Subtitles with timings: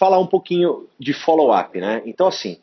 [0.00, 2.00] falar um pouquinho de follow-up, né?
[2.06, 2.58] Então, assim,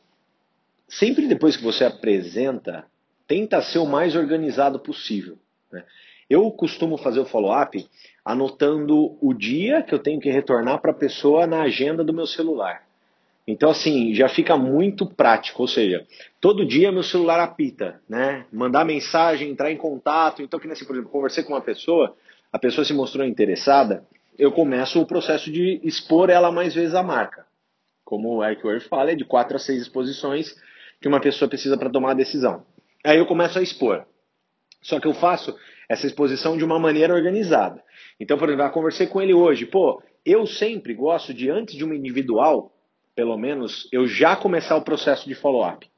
[0.89, 2.87] sempre depois que você apresenta,
[3.27, 5.37] tenta ser o mais organizado possível.
[5.71, 5.83] Né?
[6.27, 7.87] Eu costumo fazer o follow-up
[8.25, 12.25] anotando o dia que eu tenho que retornar para a pessoa na agenda do meu
[12.25, 12.81] celular.
[13.47, 16.07] Então, assim, já fica muito prático, ou seja,
[16.41, 18.47] todo dia meu celular apita, né?
[18.51, 20.41] Mandar mensagem, entrar em contato.
[20.41, 22.15] Então, que nesse, por exemplo, conversei com uma pessoa,
[22.51, 24.03] a pessoa se mostrou interessada,
[24.37, 27.45] eu começo o processo de expor ela mais vezes à marca.
[28.03, 30.55] Como o Eric Worth fala, é de quatro a seis exposições
[31.01, 32.65] que uma pessoa precisa para tomar a decisão.
[33.03, 34.05] Aí eu começo a expor.
[34.81, 35.57] Só que eu faço
[35.89, 37.83] essa exposição de uma maneira organizada.
[38.19, 39.65] Então, por exemplo, eu conversei com ele hoje.
[39.65, 42.71] Pô, eu sempre gosto de, antes de uma individual,
[43.15, 45.89] pelo menos, eu já começar o processo de follow-up.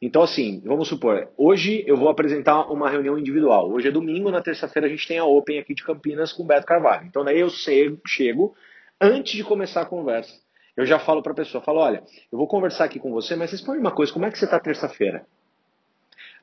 [0.00, 3.68] Então, assim, vamos supor, hoje eu vou apresentar uma reunião individual.
[3.70, 6.46] Hoje é domingo, na terça-feira a gente tem a Open aqui de Campinas com o
[6.46, 7.06] Beto Carvalho.
[7.06, 8.54] Então, daí eu chego,
[9.00, 10.32] antes de começar a conversa,
[10.76, 13.50] eu já falo para a pessoa, falo, olha, eu vou conversar aqui com você, mas
[13.50, 15.26] responde uma coisa, como é que você está terça-feira?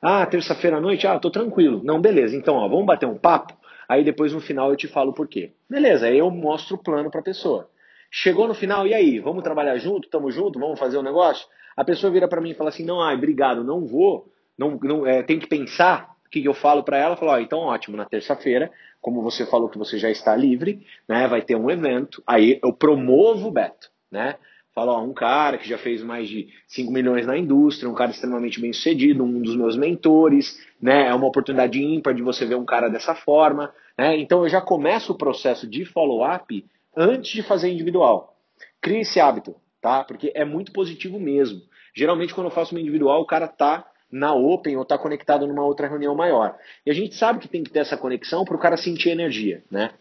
[0.02, 1.06] Ah, terça-feira à noite?
[1.06, 1.80] Ah, tô tranquilo.
[1.82, 2.36] Não, beleza.
[2.36, 3.56] Então, ó, vamos bater um papo?
[3.88, 5.52] Aí depois no final eu te falo por quê.
[5.70, 7.70] Beleza, aí eu mostro o plano para a pessoa.
[8.10, 9.18] Chegou no final, e aí?
[9.18, 10.08] Vamos trabalhar junto?
[10.08, 10.58] Tamo junto?
[10.58, 11.46] Vamos fazer o um negócio?
[11.76, 14.32] A pessoa vira para mim e fala assim: não, ai, obrigado, não vou.
[14.56, 16.16] Não, não, é, tem que pensar.
[16.24, 17.16] O que, eu falo para ela?
[17.16, 21.28] Falo, então ótimo, na terça-feira, como você falou que você já está livre, né?
[21.28, 22.22] Vai ter um evento.
[22.26, 24.36] Aí eu promovo o Beto, né?
[24.74, 28.10] Fala, ó, um cara que já fez mais de 5 milhões na indústria, um cara
[28.10, 31.08] extremamente bem sucedido, um dos meus mentores, né?
[31.08, 34.18] É uma oportunidade ímpar de você ver um cara dessa forma, né?
[34.18, 38.36] Então eu já começo o processo de follow-up antes de fazer individual.
[38.80, 39.54] Crie esse hábito,
[39.86, 40.02] tá?
[40.02, 41.62] Porque é muito positivo mesmo.
[41.94, 45.64] Geralmente quando eu faço uma individual, o cara tá na Open ou tá conectado numa
[45.64, 46.56] outra reunião maior.
[46.84, 49.62] E a gente sabe que tem que ter essa conexão para o cara sentir energia,
[49.70, 49.92] né?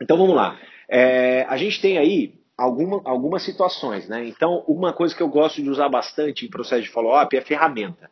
[0.00, 0.58] Então vamos lá.
[0.88, 4.26] É, a gente tem aí alguma, algumas situações, né?
[4.26, 8.10] Então, uma coisa que eu gosto de usar bastante em processo de follow-up é ferramenta.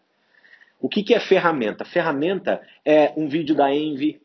[0.78, 1.86] O que, que é ferramenta?
[1.86, 4.20] Ferramenta é um vídeo da Envy,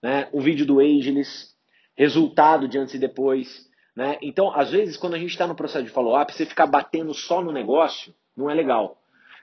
[0.00, 0.28] né?
[0.32, 1.48] um vídeo do Ageless,
[1.96, 3.67] resultado de antes e depois.
[3.98, 4.16] Né?
[4.22, 7.42] Então, às vezes, quando a gente está no processo de follow-up, você ficar batendo só
[7.42, 8.96] no negócio não é legal.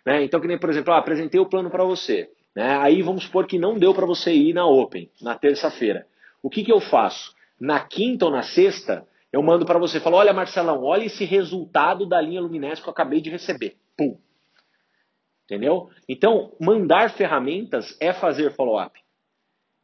[0.05, 0.23] Né?
[0.23, 2.31] Então, que nem, por exemplo, ah, apresentei o plano para você.
[2.55, 2.77] Né?
[2.77, 6.07] Aí vamos supor que não deu para você ir na Open, na terça-feira.
[6.41, 7.35] O que, que eu faço?
[7.59, 12.05] Na quinta ou na sexta, eu mando para você, falo, olha Marcelão, olha esse resultado
[12.05, 13.75] da linha Luminesco que eu acabei de receber.
[13.97, 14.17] Pum.
[15.43, 15.89] Entendeu?
[16.07, 18.97] Então, mandar ferramentas é fazer follow-up.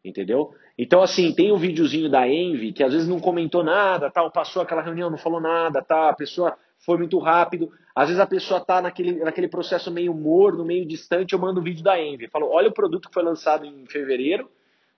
[0.03, 0.53] Entendeu?
[0.77, 4.61] Então, assim, tem um videozinho da Envy que às vezes não comentou nada, tal, passou
[4.61, 7.71] aquela reunião, não falou nada, tá, a pessoa foi muito rápido.
[7.95, 11.61] Às vezes a pessoa tá naquele, naquele processo meio morno, meio distante, eu mando o
[11.61, 12.27] um vídeo da Envy.
[12.29, 14.49] Falo, olha o produto que foi lançado em fevereiro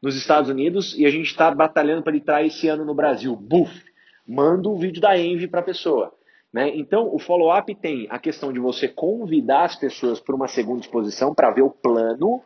[0.02, 3.36] nos Estados Unidos e a gente está batalhando para ele entrar esse ano no Brasil.
[3.36, 3.94] Buf!
[4.28, 6.14] manda o vídeo da Envy para a pessoa.
[6.52, 6.72] Né?
[6.76, 11.34] Então, o follow-up tem a questão de você convidar as pessoas para uma segunda exposição
[11.34, 12.42] para ver o plano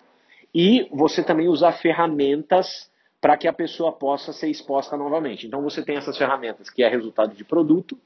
[0.53, 5.47] e você também usar ferramentas para que a pessoa possa ser exposta novamente.
[5.47, 7.97] Então, você tem essas ferramentas que é resultado de produto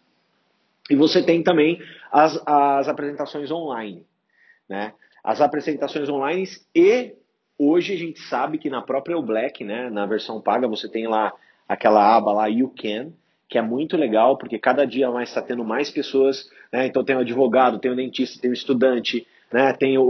[0.90, 1.82] e você tem também
[2.12, 4.06] as, as apresentações online.
[4.68, 4.94] Né?
[5.24, 7.14] As apresentações online e
[7.58, 11.34] hoje a gente sabe que na própria Black, né, na versão paga, você tem lá
[11.68, 13.12] aquela aba lá You Can,
[13.48, 16.88] que é muito legal, porque cada dia mais está tendo mais pessoas, né?
[16.88, 19.74] Então tem o advogado, tem o dentista, tem o estudante, né?
[19.74, 20.04] Tem o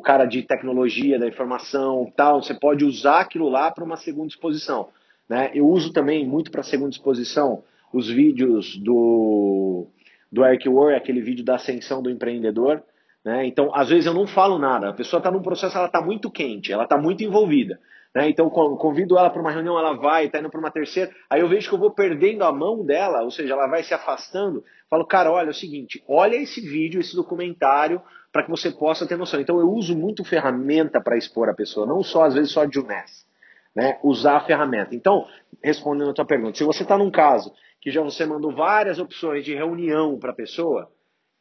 [0.00, 2.42] cara de tecnologia, da informação, tal.
[2.42, 4.88] Você pode usar aquilo lá para uma segunda exposição,
[5.28, 5.50] né?
[5.54, 9.86] Eu uso também muito para segunda exposição os vídeos do
[10.30, 12.82] do Eric Ward, aquele vídeo da ascensão do empreendedor,
[13.24, 13.46] né?
[13.46, 16.30] Então, às vezes eu não falo nada, a pessoa está num processo, ela está muito
[16.30, 17.80] quente, ela está muito envolvida.
[18.14, 18.30] Né?
[18.30, 21.10] Então, convido ela para uma reunião, ela vai, está indo para uma terceira.
[21.28, 23.92] Aí eu vejo que eu vou perdendo a mão dela, ou seja, ela vai se
[23.92, 24.64] afastando.
[24.88, 28.00] Falo, cara, olha, é o seguinte, olha esse vídeo, esse documentário,
[28.32, 29.40] para que você possa ter noção.
[29.40, 32.78] Então, eu uso muito ferramenta para expor a pessoa, não só, às vezes, só de
[32.78, 33.26] UNES.
[33.74, 33.98] Né?
[34.02, 34.94] Usar a ferramenta.
[34.94, 35.26] Então,
[35.62, 39.44] respondendo a tua pergunta, se você está num caso que já você mandou várias opções
[39.44, 40.90] de reunião para a pessoa,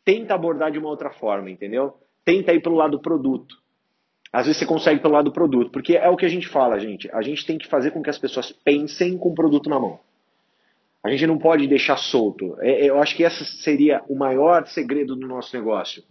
[0.05, 1.95] tenta abordar de uma outra forma, entendeu?
[2.23, 3.55] Tenta ir pelo lado do produto.
[4.31, 6.79] Às vezes você consegue pelo lado do produto, porque é o que a gente fala,
[6.79, 7.09] gente.
[7.11, 9.99] A gente tem que fazer com que as pessoas pensem com o produto na mão.
[11.03, 12.57] A gente não pode deixar solto.
[12.59, 16.03] É, é, eu acho que esse seria o maior segredo do nosso negócio.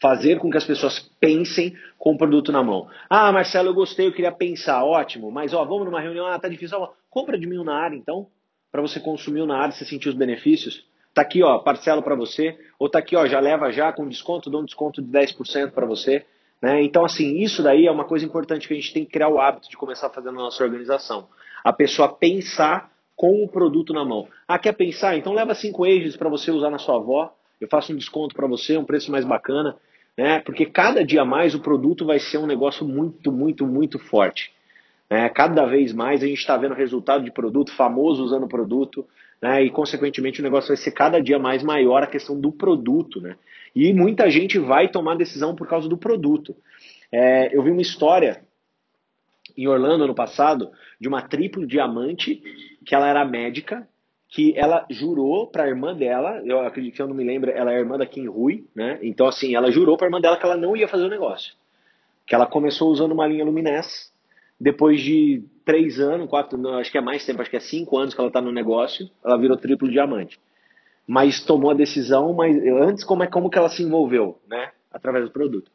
[0.00, 2.88] Fazer com que as pessoas pensem com o produto na mão.
[3.08, 6.48] Ah, Marcelo, eu gostei, eu queria pensar, ótimo, mas ó, vamos numa reunião, ah, tá
[6.48, 8.26] difícil, ó, compra de mim na área então,
[8.70, 10.84] para você consumir na área e sentir os benefícios.
[11.14, 14.50] Tá aqui, ó, parcela para você, ou tá aqui, ó, já leva já com desconto,
[14.50, 16.26] dou um desconto de 10% para você.
[16.60, 16.82] Né?
[16.82, 19.40] Então, assim, isso daí é uma coisa importante que a gente tem que criar o
[19.40, 21.28] hábito de começar a fazer na nossa organização.
[21.64, 24.28] A pessoa pensar com o produto na mão.
[24.46, 25.16] Ah, quer pensar?
[25.16, 27.34] Então leva cinco agents para você usar na sua avó.
[27.60, 29.76] Eu faço um desconto para você, um preço mais bacana,
[30.16, 30.40] né?
[30.40, 34.52] Porque cada dia mais o produto vai ser um negócio muito, muito, muito forte.
[35.10, 35.28] Né?
[35.28, 39.06] Cada vez mais a gente está vendo resultado de produto, famoso usando o produto,
[39.40, 39.62] né?
[39.62, 43.20] e consequentemente o negócio vai ser cada dia mais maior a questão do produto.
[43.20, 43.36] Né?
[43.74, 46.56] E muita gente vai tomar decisão por causa do produto.
[47.12, 48.42] É, eu vi uma história
[49.56, 50.70] em Orlando ano passado
[51.00, 52.42] de uma triplo diamante
[52.84, 53.86] que ela era médica
[54.36, 57.72] que ela jurou para a irmã dela, eu acredito que eu não me lembro, ela
[57.72, 58.98] é irmã da Kim Rui, né?
[59.00, 61.54] Então assim, ela jurou para a irmã dela que ela não ia fazer o negócio.
[62.26, 64.12] Que ela começou usando uma linha Luminess,
[64.60, 67.96] depois de três anos, quatro, não, acho que é mais tempo, acho que é cinco
[67.96, 70.38] anos que ela está no negócio, ela virou triplo diamante.
[71.06, 74.70] Mas tomou a decisão, mas antes como é como que ela se envolveu, né?
[74.92, 75.70] Através do produto.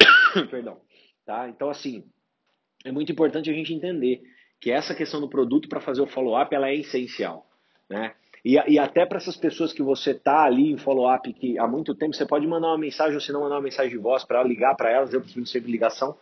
[0.50, 0.78] Perdão.
[1.24, 1.48] Tá?
[1.48, 2.02] Então assim,
[2.84, 4.24] é muito importante a gente entender
[4.64, 7.44] que essa questão do produto para fazer o follow-up ela é essencial.
[7.86, 8.12] Né?
[8.42, 11.94] E, e até para essas pessoas que você está ali em follow-up que há muito
[11.94, 14.42] tempo, você pode mandar uma mensagem ou se não mandar uma mensagem de voz para
[14.42, 16.16] ligar para elas, eu preciso de ligação,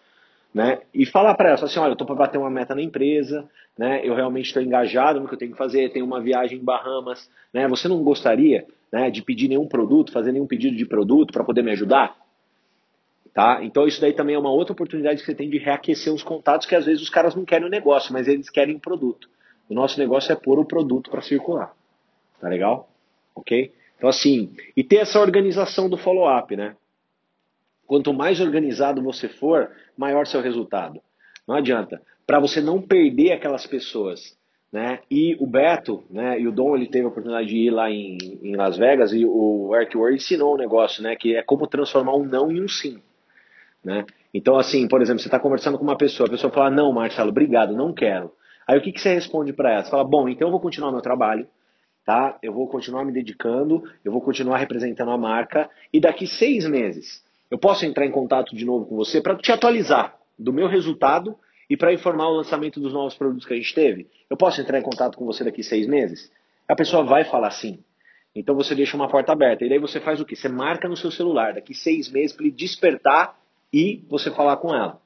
[0.53, 0.81] né?
[0.93, 3.49] E falar para elas assim, olha, eu estou para bater uma meta na empresa,
[3.79, 4.01] né?
[4.03, 7.31] Eu realmente estou engajado no que eu tenho que fazer, tenho uma viagem em Bahamas,
[7.55, 7.69] né?
[7.69, 11.63] Você não gostaria, né, de pedir nenhum produto, fazer nenhum pedido de produto para poder
[11.63, 12.17] me ajudar?
[13.35, 13.61] Tá?
[13.63, 16.67] Então isso daí também é uma outra oportunidade que você tem de reaquecer os contatos,
[16.67, 19.29] que às vezes os caras não querem o negócio, mas eles querem o produto.
[19.69, 21.75] O nosso negócio é pôr o produto para circular.
[22.39, 22.91] Tá legal?
[23.35, 23.73] Ok?
[23.97, 26.77] Então assim, e ter essa organização do follow-up, né?
[27.87, 31.01] Quanto mais organizado você for, maior seu resultado.
[31.49, 32.03] Não adianta.
[32.27, 34.37] Para você não perder aquelas pessoas.
[34.71, 35.01] Né?
[35.11, 38.17] E o Beto, né, e o Dom, ele teve a oportunidade de ir lá em,
[38.43, 42.17] em Las Vegas e o Eric Ward ensinou um negócio, né, que é como transformar
[42.17, 42.99] um não em um sim.
[43.85, 44.05] Né?
[44.33, 47.31] Então, assim, por exemplo, você está conversando com uma pessoa, a pessoa fala, não, Marcelo,
[47.31, 48.33] obrigado, não quero.
[48.67, 49.85] Aí o que, que você responde para ela?
[49.85, 51.47] Você fala, bom, então eu vou continuar meu trabalho,
[52.05, 52.39] tá?
[52.43, 57.25] Eu vou continuar me dedicando, eu vou continuar representando a marca, e daqui seis meses
[57.51, 61.37] eu posso entrar em contato de novo com você para te atualizar do meu resultado
[61.69, 64.07] e para informar o lançamento dos novos produtos que a gente teve.
[64.31, 66.31] Eu posso entrar em contato com você daqui seis meses?
[66.69, 67.79] A pessoa vai falar sim.
[68.35, 69.65] Então você deixa uma porta aberta.
[69.65, 70.35] E daí você faz o quê?
[70.35, 73.37] Você marca no seu celular daqui seis meses para ele despertar
[73.73, 75.01] e você falar com ela.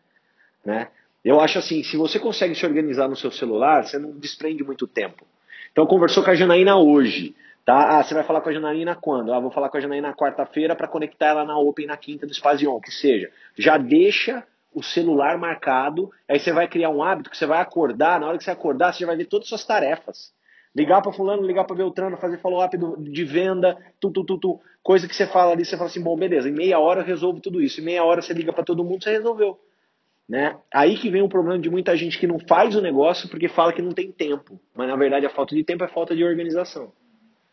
[0.65, 0.89] Né?
[1.25, 4.87] Eu acho assim, se você consegue se organizar no seu celular, você não desprende muito
[4.87, 5.27] tempo.
[5.73, 7.35] Então conversou com a Janaína hoje.
[7.65, 7.99] Tá?
[7.99, 9.33] Ah, você vai falar com a Janaína quando?
[9.33, 12.27] Ah, vou falar com a Janaína na quarta-feira para conectar ela na Open na quinta
[12.27, 13.29] do Spazion, que seja.
[13.59, 18.21] Já deixa o celular marcado, aí você vai criar um hábito que você vai acordar,
[18.21, 20.33] na hora que você acordar, você já vai ver todas as suas tarefas.
[20.77, 25.09] Ligar para fulano, ligar para Beltrano, fazer follow-up de venda, tu, tu, tu, tu, coisa
[25.09, 27.63] que você fala ali, você fala assim, bom, beleza, em meia hora eu resolvo tudo
[27.63, 29.59] isso, em meia hora você liga para todo mundo, você resolveu.
[30.29, 30.55] Né?
[30.71, 33.73] Aí que vem o problema de muita gente que não faz o negócio porque fala
[33.73, 36.93] que não tem tempo, mas na verdade a falta de tempo é falta de organização.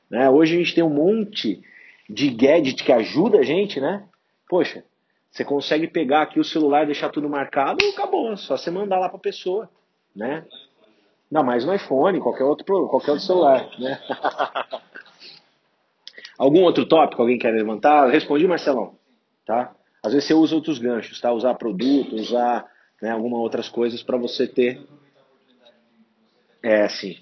[0.09, 0.29] Né?
[0.29, 1.61] Hoje a gente tem um monte
[2.09, 4.03] de gadget que ajuda a gente, né?
[4.49, 4.83] Poxa,
[5.31, 9.17] você consegue pegar aqui o celular, deixar tudo marcado, acabou, só você mandar lá para
[9.17, 9.69] a pessoa,
[10.13, 10.45] né?
[11.33, 13.99] Não, mais no iPhone, qualquer outro, qualquer outro celular, né?
[16.37, 18.07] Algum outro tópico alguém quer levantar?
[18.07, 18.95] Respondi, Marcelão,
[19.43, 19.75] tá?
[20.03, 21.33] Às vezes você usa outros ganchos, tá?
[21.33, 22.69] Usar produto, usar
[23.01, 24.79] né, algumas outras coisas para você ter.
[26.61, 27.17] É, sim.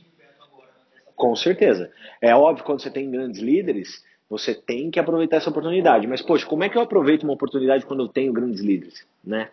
[1.16, 1.90] Com certeza.
[2.22, 6.06] É óbvio, quando você tem grandes líderes, você tem que aproveitar essa oportunidade.
[6.06, 9.08] Mas, poxa, como é que eu aproveito uma oportunidade quando eu tenho grandes líderes?
[9.24, 9.50] Né?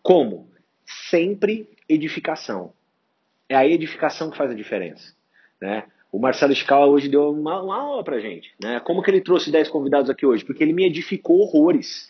[0.00, 0.48] Como?
[0.86, 2.72] Sempre edificação
[3.50, 5.12] é a edificação que faz a diferença.
[5.60, 5.82] Né?
[6.12, 8.54] O Marcelo Scala hoje deu uma, uma aula pra gente.
[8.62, 8.80] Né?
[8.80, 10.44] Como que ele trouxe 10 convidados aqui hoje?
[10.44, 12.08] Porque ele me edificou horrores.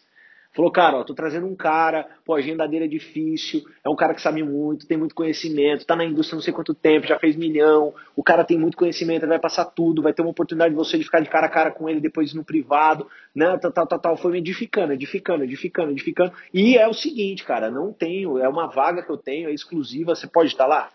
[0.53, 3.95] Falou, cara, ó, tô trazendo um cara, pô, a agenda dele é difícil, é um
[3.95, 7.17] cara que sabe muito, tem muito conhecimento, tá na indústria não sei quanto tempo, já
[7.21, 10.77] fez milhão, o cara tem muito conhecimento, vai passar tudo, vai ter uma oportunidade de
[10.77, 13.87] você de ficar de cara a cara com ele depois no privado, né, tal, tal,
[13.87, 14.17] tal, tal.
[14.17, 16.33] Foi me edificando, edificando, edificando, edificando.
[16.53, 20.17] E é o seguinte, cara, não tenho, é uma vaga que eu tenho, é exclusiva,
[20.17, 20.91] você pode estar lá?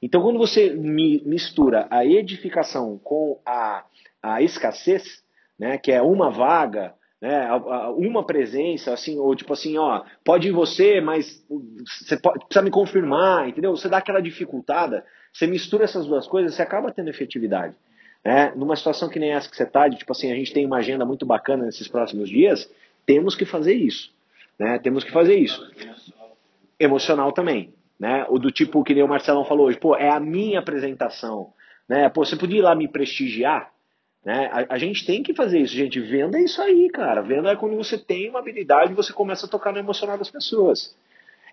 [0.00, 3.84] Então, quando você mistura a edificação com a,
[4.22, 5.22] a escassez,
[5.58, 7.48] né, que é uma vaga, né,
[7.96, 11.44] uma presença, assim, ou tipo assim, ó, pode ir você, mas
[11.84, 13.76] você precisa me confirmar, entendeu?
[13.76, 17.74] Você dá aquela dificultada, você mistura essas duas coisas, você acaba tendo efetividade.
[18.24, 18.52] Né?
[18.54, 20.78] Numa situação que nem essa que você está, de tipo assim, a gente tem uma
[20.78, 22.70] agenda muito bacana nesses próximos dias,
[23.04, 24.12] temos que fazer isso.
[24.56, 24.78] Né?
[24.78, 25.60] Temos que fazer isso.
[26.78, 28.24] Emocional também né?
[28.28, 31.52] O do tipo que nem o Marcelão falou hoje, pô, é a minha apresentação,
[31.88, 32.08] né?
[32.08, 33.70] Pô, você podia ir lá me prestigiar,
[34.24, 34.48] né?
[34.52, 36.00] A, a, gente tem que fazer isso, gente.
[36.00, 37.22] Venda é isso aí, cara.
[37.22, 40.30] Venda é quando você tem uma habilidade e você começa a tocar no emocional das
[40.30, 40.96] pessoas.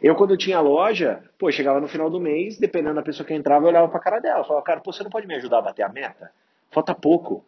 [0.01, 3.33] Eu, quando eu tinha loja, pô, chegava no final do mês, dependendo da pessoa que
[3.33, 4.43] entrava, eu olhava pra cara dela.
[4.43, 6.31] Falava, cara, pô, você não pode me ajudar a bater a meta?
[6.69, 7.43] Falta pouco.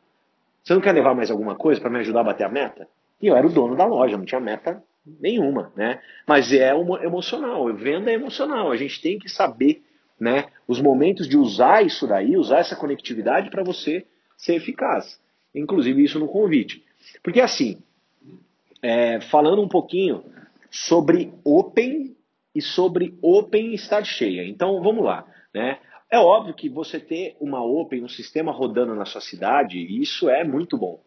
[0.64, 2.88] Você não quer levar mais alguma coisa para me ajudar a bater a meta?
[3.22, 4.82] E eu era o dono da loja, não tinha meta
[5.20, 6.02] nenhuma, né?
[6.26, 6.72] Mas é
[7.04, 8.72] emocional, venda é emocional.
[8.72, 9.84] A gente tem que saber,
[10.20, 14.06] né, os momentos de usar isso daí, usar essa conectividade para você
[14.38, 15.20] ser eficaz.
[15.54, 16.84] Inclusive isso no convite.
[17.24, 17.82] Porque assim,
[18.82, 20.24] é, falando um pouquinho
[20.70, 22.16] sobre Open
[22.54, 24.44] e sobre Open estar cheia.
[24.46, 25.80] Então vamos lá, né?
[26.10, 30.44] É óbvio que você ter uma Open, um sistema rodando na sua cidade, isso é
[30.44, 31.02] muito bom.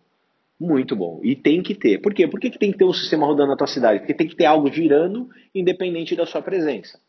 [0.60, 1.20] Muito bom.
[1.22, 1.98] E tem que ter.
[2.02, 2.28] Por quê?
[2.28, 4.00] Por que, que tem que ter um sistema rodando na tua cidade?
[4.00, 7.00] Porque tem que ter algo girando independente da sua presença.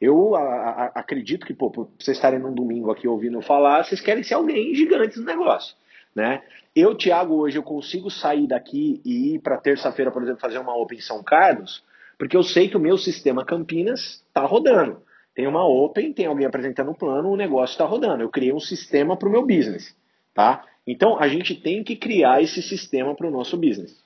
[0.00, 4.00] Eu a, a, acredito que, pô, por vocês estarem num domingo aqui ouvindo falar, vocês
[4.00, 5.74] querem ser alguém gigante no negócio.
[6.14, 6.40] Né?
[6.74, 10.76] Eu, Thiago, hoje eu consigo sair daqui e ir para terça-feira, por exemplo, fazer uma
[10.76, 11.82] Open São Carlos,
[12.16, 15.02] porque eu sei que o meu sistema Campinas está rodando.
[15.34, 18.22] Tem uma Open, tem alguém apresentando um plano, o negócio está rodando.
[18.22, 19.96] Eu criei um sistema para o meu business.
[20.32, 20.64] Tá?
[20.90, 24.02] Então a gente tem que criar esse sistema para o nosso business.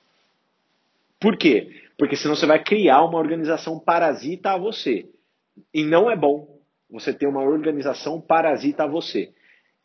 [1.17, 1.81] Por quê?
[1.97, 5.09] Porque senão você vai criar uma organização parasita a você.
[5.73, 6.59] E não é bom
[6.89, 9.31] você ter uma organização parasita a você.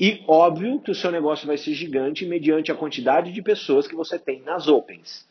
[0.01, 3.95] E óbvio que o seu negócio vai ser gigante mediante a quantidade de pessoas que
[3.95, 5.25] você tem nas Opens,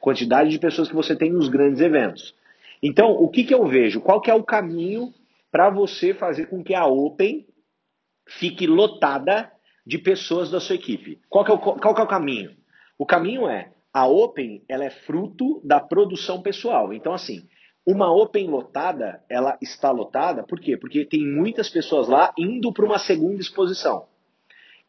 [0.00, 2.34] quantidade de pessoas que você tem nos grandes eventos.
[2.82, 4.02] Então, o que, que eu vejo?
[4.02, 5.12] Qual que é o caminho
[5.50, 7.46] para você fazer com que a Open
[8.26, 9.53] fique lotada
[9.86, 11.20] de pessoas da sua equipe?
[11.28, 12.56] Qual que é o, qual que é o caminho?
[12.98, 16.92] O caminho é a Open ela é fruto da produção pessoal.
[16.92, 17.46] Então, assim,
[17.86, 20.76] uma Open lotada, ela está lotada, por quê?
[20.76, 24.08] Porque tem muitas pessoas lá indo para uma segunda exposição.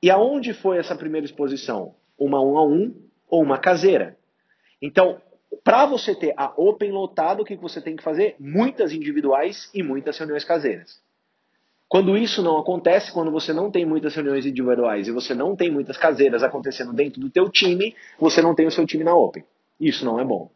[0.01, 1.95] E aonde foi essa primeira exposição?
[2.17, 2.95] Uma um a um
[3.27, 4.17] ou uma caseira?
[4.81, 5.21] Então,
[5.63, 8.35] para você ter a Open lotada, o que você tem que fazer?
[8.39, 10.99] Muitas individuais e muitas reuniões caseiras.
[11.87, 15.69] Quando isso não acontece, quando você não tem muitas reuniões individuais e você não tem
[15.71, 19.43] muitas caseiras acontecendo dentro do teu time, você não tem o seu time na Open.
[19.79, 20.49] Isso não é bom.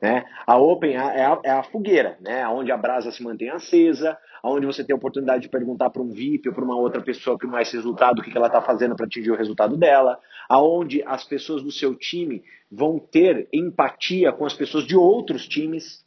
[0.00, 0.24] Né?
[0.46, 2.46] A Open é a, é a fogueira, né?
[2.48, 6.10] onde a brasa se mantém acesa, onde você tem a oportunidade de perguntar para um
[6.10, 9.06] VIP ou para uma outra pessoa que mais resultado o que ela está fazendo para
[9.06, 10.18] atingir o resultado dela,
[10.48, 16.04] aonde as pessoas do seu time vão ter empatia com as pessoas de outros times.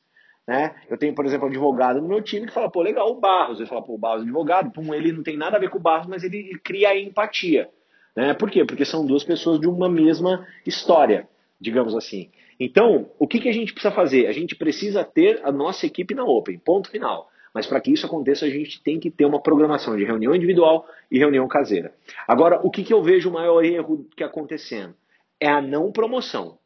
[0.49, 0.73] Né?
[0.89, 3.59] Eu tenho, por exemplo, um advogado no meu time que fala, pô, legal, o Barros.
[3.59, 5.77] Ele fala, pô, o Barros é advogado, pum, ele não tem nada a ver com
[5.77, 7.69] o Barros, mas ele cria empatia.
[8.15, 8.33] Né?
[8.33, 8.65] Por quê?
[8.65, 11.29] Porque são duas pessoas de uma mesma história,
[11.61, 12.31] digamos assim.
[12.59, 14.25] Então, o que, que a gente precisa fazer?
[14.25, 17.29] A gente precisa ter a nossa equipe na Open, ponto final.
[17.53, 20.83] Mas para que isso aconteça, a gente tem que ter uma programação de reunião individual
[21.11, 21.93] e reunião caseira.
[22.27, 24.95] Agora, o que, que eu vejo o maior erro que acontecendo?
[25.39, 26.57] É a não promoção.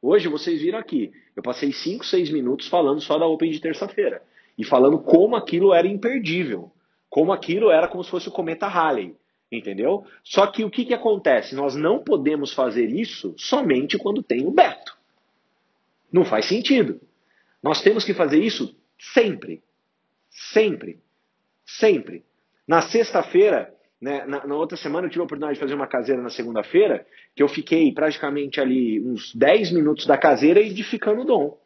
[0.00, 4.22] Hoje vocês viram aqui, eu passei 5, 6 minutos falando só da Open de terça-feira.
[4.58, 6.70] E falando como aquilo era imperdível.
[7.08, 9.14] Como aquilo era como se fosse o cometa Halley.
[9.50, 10.04] Entendeu?
[10.24, 11.54] Só que o que, que acontece?
[11.54, 14.96] Nós não podemos fazer isso somente quando tem o Beto.
[16.12, 17.00] Não faz sentido.
[17.62, 19.62] Nós temos que fazer isso sempre.
[20.30, 21.00] Sempre.
[21.64, 22.24] Sempre.
[22.66, 26.20] Na sexta-feira, né, na, na, outra semana eu tive a oportunidade de fazer uma caseira
[26.20, 31.58] na segunda-feira, que eu fiquei praticamente ali uns 10 minutos da caseira edificando o dom.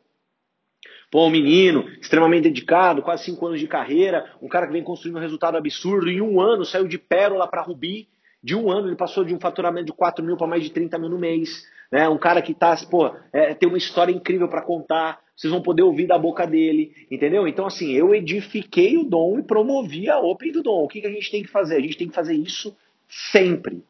[1.10, 5.16] Pô, um menino extremamente dedicado, quase 5 anos de carreira, um cara que vem construindo
[5.16, 8.08] um resultado absurdo, em um ano saiu de pérola para rubi,
[8.42, 10.98] de um ano ele passou de um faturamento de 4 mil para mais de 30
[10.98, 11.66] mil no mês.
[11.90, 12.08] Né?
[12.08, 15.82] Um cara que tá, pô, é, tem uma história incrível para contar, vocês vão poder
[15.82, 17.48] ouvir da boca dele, entendeu?
[17.48, 20.84] Então, assim, eu edifiquei o dom e promovi a Open do dom.
[20.84, 21.76] O que, que a gente tem que fazer?
[21.76, 22.76] A gente tem que fazer isso
[23.08, 23.82] sempre.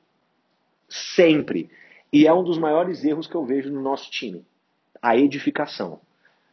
[0.88, 1.68] Sempre.
[2.12, 4.44] E é um dos maiores erros que eu vejo no nosso time.
[5.02, 6.00] A edificação.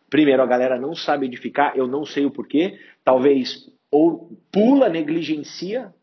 [0.09, 2.79] Primeiro, a galera não sabe edificar, eu não sei o porquê.
[3.03, 5.93] Talvez ou pula, negligencia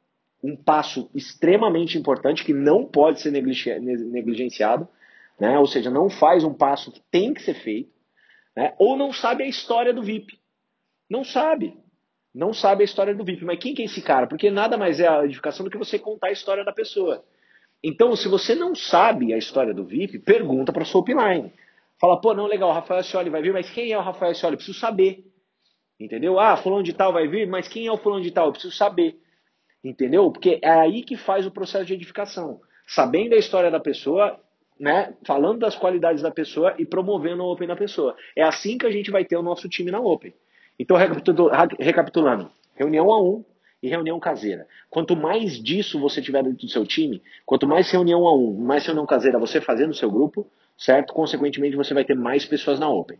[0.43, 4.87] um passo extremamente importante que não pode ser negligenciado,
[5.38, 5.59] né?
[5.59, 7.91] ou seja, não faz um passo que tem que ser feito,
[8.57, 8.75] né?
[8.79, 10.38] ou não sabe a história do VIP.
[11.09, 11.76] Não sabe.
[12.35, 13.45] Não sabe a história do VIP.
[13.45, 14.26] Mas quem que é esse cara?
[14.26, 17.25] Porque nada mais é a edificação do que você contar a história da pessoa.
[17.83, 21.53] Então, se você não sabe a história do VIP, pergunta para sua upline.
[22.00, 24.57] Fala, pô, não, legal, o Rafael Scioli vai vir, mas quem é o Rafael Scioli?
[24.57, 25.25] Preciso saber.
[26.00, 26.41] Entendeu?
[26.41, 28.47] Ah, fulano de tal vai vir, mas quem é o fulano de tal?
[28.47, 29.17] Eu preciso saber.
[29.83, 30.31] Entendeu?
[30.33, 32.61] Porque é aí que faz o processo de edificação.
[32.87, 34.41] Sabendo a história da pessoa,
[34.78, 38.16] né, falando das qualidades da pessoa e promovendo o Open da pessoa.
[38.37, 40.35] É assim que a gente vai ter o nosso time na Open.
[40.78, 43.45] Então, recapitulando, reunião a um
[43.83, 44.66] e reunião caseira.
[44.90, 48.85] Quanto mais disso você tiver dentro do seu time, quanto mais reunião a um, mais
[48.85, 51.12] reunião caseira você fazer no seu grupo, certo?
[51.12, 53.19] Consequentemente, você vai ter mais pessoas na Open.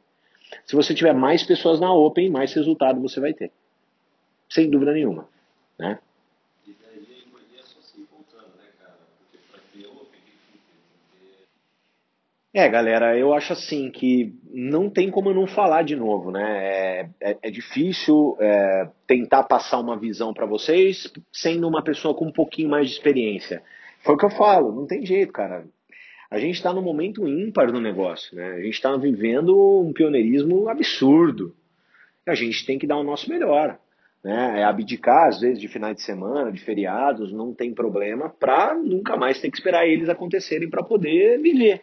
[0.64, 3.52] Se você tiver mais pessoas na Open, mais resultado você vai ter.
[4.49, 5.28] Sem dúvida nenhuma.
[5.78, 5.99] Né?
[12.56, 16.40] É, galera, eu acho assim que não tem como eu não falar de novo, né?
[16.40, 22.26] É, é, é difícil é, tentar passar uma visão para vocês sendo uma pessoa com
[22.26, 23.61] um pouquinho mais de experiência.
[24.04, 25.64] Foi o que eu falo, não tem jeito, cara.
[26.30, 28.52] A gente está num momento ímpar no negócio, né?
[28.52, 31.56] A gente está vivendo um pioneirismo absurdo.
[32.25, 33.80] A gente tem que dar o nosso melhor.
[34.23, 34.61] Né?
[34.61, 39.16] É abdicar, às vezes, de finais de semana, de feriados, não tem problema, para nunca
[39.16, 41.82] mais ter que esperar eles acontecerem para poder viver.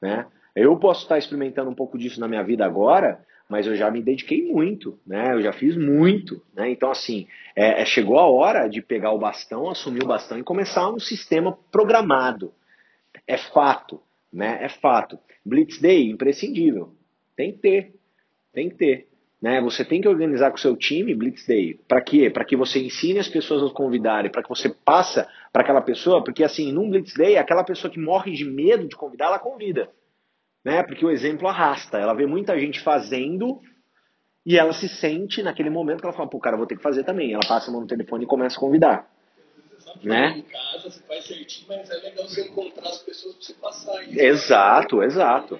[0.00, 0.26] Né?
[0.54, 4.02] Eu posso estar experimentando um pouco disso na minha vida agora, mas eu já me
[4.02, 5.34] dediquei muito, né?
[5.34, 6.70] Eu já fiz muito, né?
[6.70, 10.42] Então assim, é, é, chegou a hora de pegar o bastão, assumir o bastão e
[10.42, 12.52] começar um sistema programado.
[13.26, 14.00] É fato,
[14.32, 14.58] né?
[14.62, 15.18] É fato.
[15.44, 16.92] Blitz Day imprescindível,
[17.36, 17.94] tem que ter,
[18.52, 19.08] tem que ter.
[19.40, 19.60] Né?
[19.60, 21.78] Você tem que organizar com o seu time Blitz Day.
[21.86, 22.30] Para quê?
[22.30, 26.22] Para que você ensine as pessoas a convidarem, para que você passa para aquela pessoa,
[26.22, 29.88] porque assim, num Blitz Day, aquela pessoa que morre de medo de convidar, ela convida.
[30.62, 30.82] Né?
[30.82, 31.96] Porque o exemplo arrasta.
[31.96, 33.58] Ela vê muita gente fazendo
[34.44, 37.04] e ela se sente naquele momento que ela fala, pô, cara, vou ter que fazer
[37.04, 37.32] também.
[37.32, 39.10] Ela passa a mão no telefone e começa a convidar.
[40.04, 40.36] Né?
[40.36, 44.02] Em casa, você faz certinho, mas é legal você encontrar as pessoas para você passar
[44.02, 44.20] isso.
[44.20, 45.58] Exato, exato.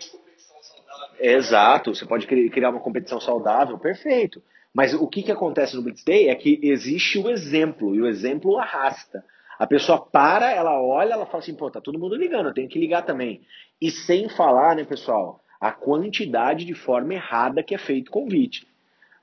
[1.19, 4.43] Exato, você pode criar uma competição saudável, perfeito.
[4.75, 8.07] Mas o que, que acontece no Blitz Day é que existe o exemplo, e o
[8.07, 9.25] exemplo arrasta.
[9.59, 12.69] A pessoa para, ela olha, ela fala assim, pô, tá todo mundo ligando, eu tenho
[12.69, 13.43] que ligar também.
[13.81, 18.67] E sem falar, né, pessoal, a quantidade de forma errada que é feito convite.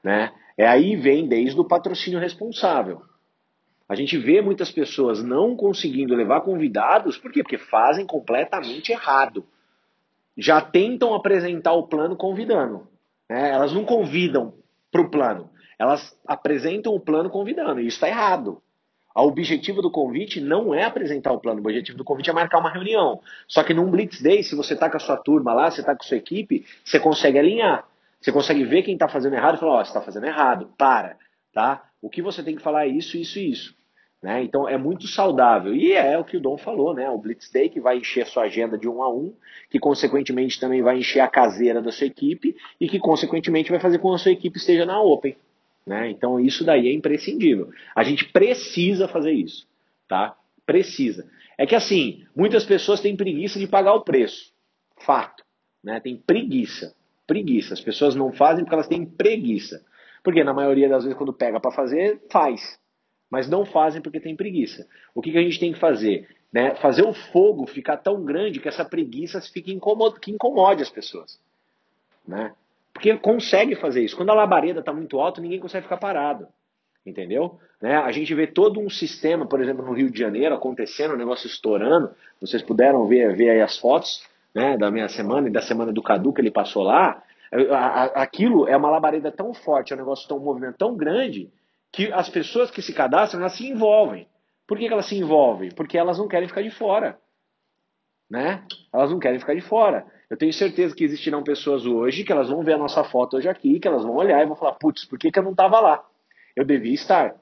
[0.04, 0.32] Né?
[0.58, 3.02] É aí vem desde o patrocínio responsável.
[3.88, 7.44] A gente vê muitas pessoas não conseguindo levar convidados, por quê?
[7.44, 9.46] Porque fazem completamente errado
[10.38, 12.88] já tentam apresentar o plano convidando.
[13.30, 13.52] Né?
[13.52, 14.54] Elas não convidam
[14.92, 15.50] para o plano,
[15.80, 18.62] elas apresentam o plano convidando, e isso está errado.
[19.16, 22.60] O objetivo do convite não é apresentar o plano, o objetivo do convite é marcar
[22.60, 23.22] uma reunião.
[23.48, 25.96] Só que num Blitz Day, se você está com a sua turma lá, você está
[25.96, 27.88] com a sua equipe, você consegue alinhar.
[28.20, 30.70] Você consegue ver quem está fazendo errado e falar, ó, oh, você está fazendo errado,
[30.78, 31.18] para,
[31.54, 31.84] tá?
[32.02, 33.76] O que você tem que falar é isso, isso e isso.
[34.22, 34.42] Né?
[34.42, 35.76] Então é muito saudável.
[35.76, 37.10] E é o que o Dom falou, né?
[37.10, 39.34] O Blitz Day que vai encher a sua agenda de um a um,
[39.70, 44.00] que consequentemente também vai encher a caseira da sua equipe e que consequentemente vai fazer
[44.00, 45.36] com que a sua equipe esteja na Open.
[45.86, 46.10] Né?
[46.10, 47.70] Então isso daí é imprescindível.
[47.96, 49.68] A gente precisa fazer isso.
[50.08, 50.36] Tá?
[50.66, 51.30] Precisa.
[51.58, 54.54] É que assim, muitas pessoas têm preguiça de pagar o preço.
[54.98, 55.44] Fato.
[55.84, 56.00] Né?
[56.00, 56.96] Tem preguiça.
[57.28, 57.74] Preguiça.
[57.74, 59.86] As pessoas não fazem porque elas têm preguiça.
[60.24, 62.80] Porque na maioria das vezes, quando pega para fazer, faz
[63.34, 64.88] mas não fazem porque tem preguiça.
[65.12, 66.30] O que, que a gente tem que fazer?
[66.54, 66.76] Né?
[66.76, 71.42] Fazer o fogo ficar tão grande que essa preguiça fique incomode, que incomode as pessoas.
[72.28, 72.54] Né?
[72.94, 74.16] Porque consegue fazer isso.
[74.16, 76.48] Quando a labareda está muito alta, ninguém consegue ficar parado.
[77.06, 77.60] Entendeu?
[77.82, 77.98] Né?
[77.98, 81.48] A gente vê todo um sistema, por exemplo, no Rio de Janeiro, acontecendo, o negócio
[81.48, 82.12] estourando.
[82.40, 84.24] Vocês puderam ver, ver aí as fotos
[84.56, 87.22] né, da minha semana e da semana do Cadu que ele passou lá.
[88.16, 91.52] Aquilo é uma labareda tão forte, é um negócio tão um movimento tão grande
[91.92, 94.28] que as pessoas que se cadastram, elas se envolvem.
[94.66, 95.70] Por que, que elas se envolvem?
[95.72, 97.20] Porque elas não querem ficar de fora.
[98.30, 98.66] Né?
[98.92, 100.06] Elas não querem ficar de fora.
[100.34, 103.48] Eu tenho certeza que existirão pessoas hoje que elas vão ver a nossa foto hoje
[103.48, 105.80] aqui, que elas vão olhar e vão falar, putz, por que, que eu não estava
[105.80, 106.04] lá?
[106.56, 107.36] Eu devia estar.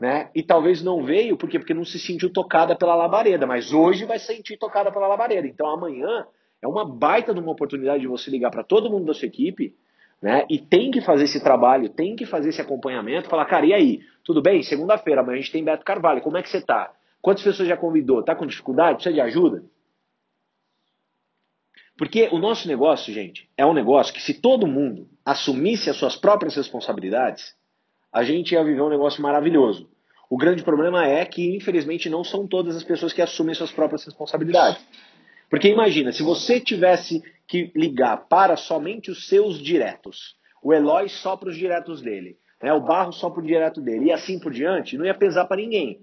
[0.00, 0.30] Né?
[0.32, 1.58] E talvez não veio, por quê?
[1.58, 5.46] Porque não se sentiu tocada pela labareda, mas hoje vai se sentir tocada pela labareda.
[5.48, 6.24] Então amanhã
[6.62, 9.74] é uma baita de uma oportunidade de você ligar para todo mundo da sua equipe
[10.22, 10.44] né?
[10.50, 14.00] E tem que fazer esse trabalho, tem que fazer esse acompanhamento, falar, cara, e aí?
[14.22, 14.62] Tudo bem?
[14.62, 16.92] Segunda-feira, amanhã a gente tem Beto Carvalho, como é que você tá?
[17.22, 18.22] Quantas pessoas já convidou?
[18.22, 18.96] Tá com dificuldade?
[18.96, 19.64] Precisa de ajuda?
[22.00, 26.16] Porque o nosso negócio, gente, é um negócio que se todo mundo assumisse as suas
[26.16, 27.54] próprias responsabilidades,
[28.10, 29.86] a gente ia viver um negócio maravilhoso.
[30.30, 34.02] O grande problema é que, infelizmente, não são todas as pessoas que assumem suas próprias
[34.02, 34.82] responsabilidades.
[35.50, 41.36] Porque imagina, se você tivesse que ligar para somente os seus diretos, o Eloy só
[41.36, 44.52] para os diretos dele, né, o Barro só para o direto dele, e assim por
[44.52, 46.00] diante, não ia pesar para ninguém.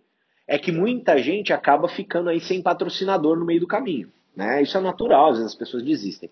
[0.48, 4.12] É que muita gente acaba ficando aí sem patrocinador no meio do caminho.
[4.38, 4.62] Né?
[4.62, 6.30] Isso é natural, às vezes as pessoas desistem.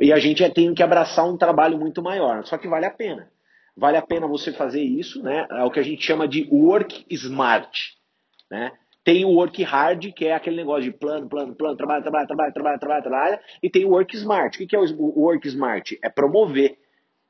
[0.00, 2.90] E a gente é, tem que abraçar um trabalho muito maior, só que vale a
[2.90, 3.28] pena.
[3.76, 5.46] Vale a pena você fazer isso, né?
[5.48, 7.96] É o que a gente chama de work smart.
[8.50, 8.72] Né?
[9.04, 12.52] Tem o work hard, que é aquele negócio de plano, plano, plano, trabalho, trabalho, trabalho,
[12.52, 13.38] trabalho, trabalho, trabalho.
[13.62, 14.60] E tem o work smart.
[14.60, 15.96] O que é o work smart?
[16.02, 16.76] É promover.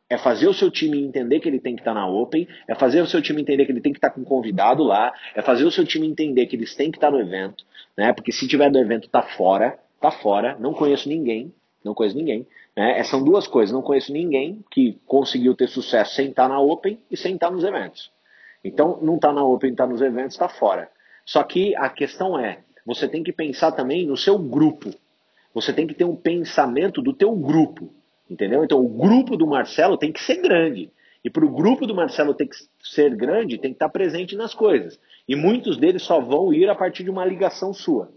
[0.09, 3.01] É fazer o seu time entender que ele tem que estar na Open, é fazer
[3.01, 5.65] o seu time entender que ele tem que estar com um convidado lá, é fazer
[5.65, 7.65] o seu time entender que eles têm que estar no evento,
[7.97, 8.13] né?
[8.13, 12.47] Porque se tiver no evento, tá fora, tá fora, não conheço ninguém, Não conheço ninguém.
[12.77, 13.03] Né?
[13.05, 13.73] São duas coisas.
[13.73, 17.63] Não conheço ninguém que conseguiu ter sucesso sem estar na Open e sem estar nos
[17.63, 18.11] eventos.
[18.63, 20.91] Então, não está na Open, está nos eventos, está fora.
[21.27, 24.95] Só que a questão é, você tem que pensar também no seu grupo.
[25.55, 27.91] Você tem que ter um pensamento do teu grupo.
[28.29, 28.65] Entendeu?
[28.65, 30.91] Então, o grupo do Marcelo tem que ser grande.
[31.23, 34.55] E para o grupo do Marcelo ter que ser grande, tem que estar presente nas
[34.55, 34.99] coisas.
[35.29, 38.11] E muitos deles só vão ir a partir de uma ligação sua.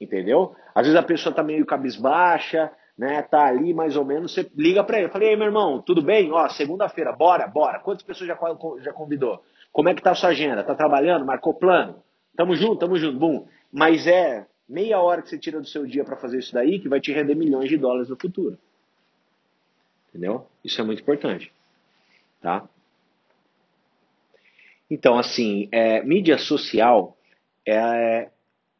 [0.00, 0.54] Entendeu?
[0.74, 3.22] Às vezes a pessoa está meio cabisbaixa, né?
[3.22, 5.08] Tá ali mais ou menos, você liga para ele.
[5.08, 6.30] Falei, ei, meu irmão, tudo bem?
[6.32, 7.78] Ó, segunda-feira, bora, bora.
[7.80, 8.38] Quantas pessoas já,
[8.80, 9.42] já convidou?
[9.72, 10.64] Como é que tá a sua agenda?
[10.64, 11.24] Tá trabalhando?
[11.24, 12.02] Marcou plano?
[12.36, 13.46] Tamo junto, tamo junto, bum.
[13.72, 16.88] Mas é meia hora que você tira do seu dia para fazer isso daí que
[16.88, 18.58] vai te render milhões de dólares no futuro.
[20.08, 20.46] Entendeu?
[20.64, 21.52] Isso é muito importante.
[22.40, 22.68] Tá?
[24.90, 27.16] Então, assim, é, mídia social,
[27.66, 28.30] é,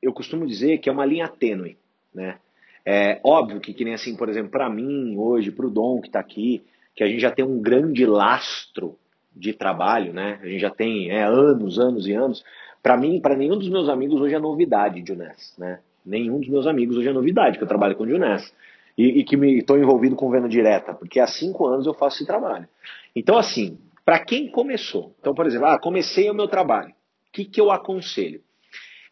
[0.03, 1.77] eu costumo dizer que é uma linha tênue.
[2.15, 2.39] Né?
[2.85, 6.09] É óbvio que, que nem assim, por exemplo, para mim hoje, para o Dom que
[6.09, 6.63] está aqui,
[6.95, 8.97] que a gente já tem um grande lastro
[9.35, 10.39] de trabalho, né?
[10.43, 12.45] A gente já tem é, anos, anos e anos.
[12.83, 15.81] Para mim, para nenhum dos meus amigos hoje é novidade, Juness, né?
[16.05, 18.53] Nenhum dos meus amigos hoje é novidade, que eu trabalho com Juness
[18.97, 22.17] e, e que me estou envolvido com venda direta, porque há cinco anos eu faço
[22.17, 22.67] esse trabalho.
[23.15, 27.45] Então, assim, para quem começou, então, por exemplo, ah, comecei o meu trabalho, o que,
[27.45, 28.41] que eu aconselho?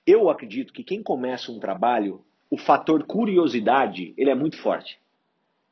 [0.06, 5.00] Eu acredito que quem começa um trabalho, o fator curiosidade, ele é muito forte.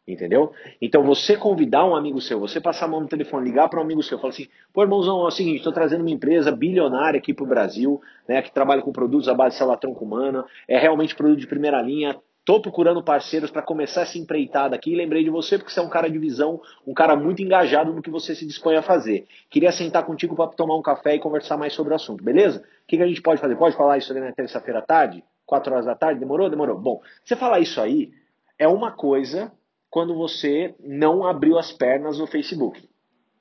[0.07, 0.53] Entendeu?
[0.83, 3.83] Então você convidar um amigo seu, você passar a mão no telefone, ligar para um
[3.83, 7.33] amigo seu, falar assim: pô, irmãozão, é o seguinte, estou trazendo uma empresa bilionária aqui
[7.33, 10.79] para o Brasil, né, que trabalha com produtos à base de célula tronco humana, é
[10.79, 15.25] realmente produto de primeira linha, Estou procurando parceiros para começar essa empreitada aqui e lembrei
[15.25, 18.11] de você porque você é um cara de visão, um cara muito engajado no que
[18.11, 19.27] você se dispõe a fazer.
[19.49, 22.59] Queria sentar contigo para tomar um café e conversar mais sobre o assunto, beleza?
[22.59, 23.57] O que, que a gente pode fazer?
[23.57, 25.25] Pode falar isso ali na terça-feira à tarde?
[25.47, 26.21] Quatro horas da tarde?
[26.21, 26.51] Demorou?
[26.51, 26.79] Demorou.
[26.79, 28.11] Bom, você falar isso aí
[28.59, 29.51] é uma coisa
[29.89, 32.87] quando você não abriu as pernas no Facebook,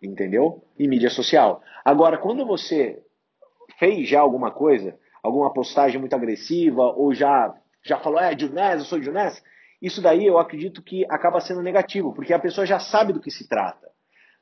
[0.01, 0.63] entendeu?
[0.79, 1.61] E mídia social.
[1.83, 3.03] Agora, quando você
[3.77, 8.85] fez já alguma coisa, alguma postagem muito agressiva ou já já falou, é, Junés, eu
[8.85, 9.43] sou Junés,
[9.81, 13.29] isso daí eu acredito que acaba sendo negativo, porque a pessoa já sabe do que
[13.29, 13.89] se trata.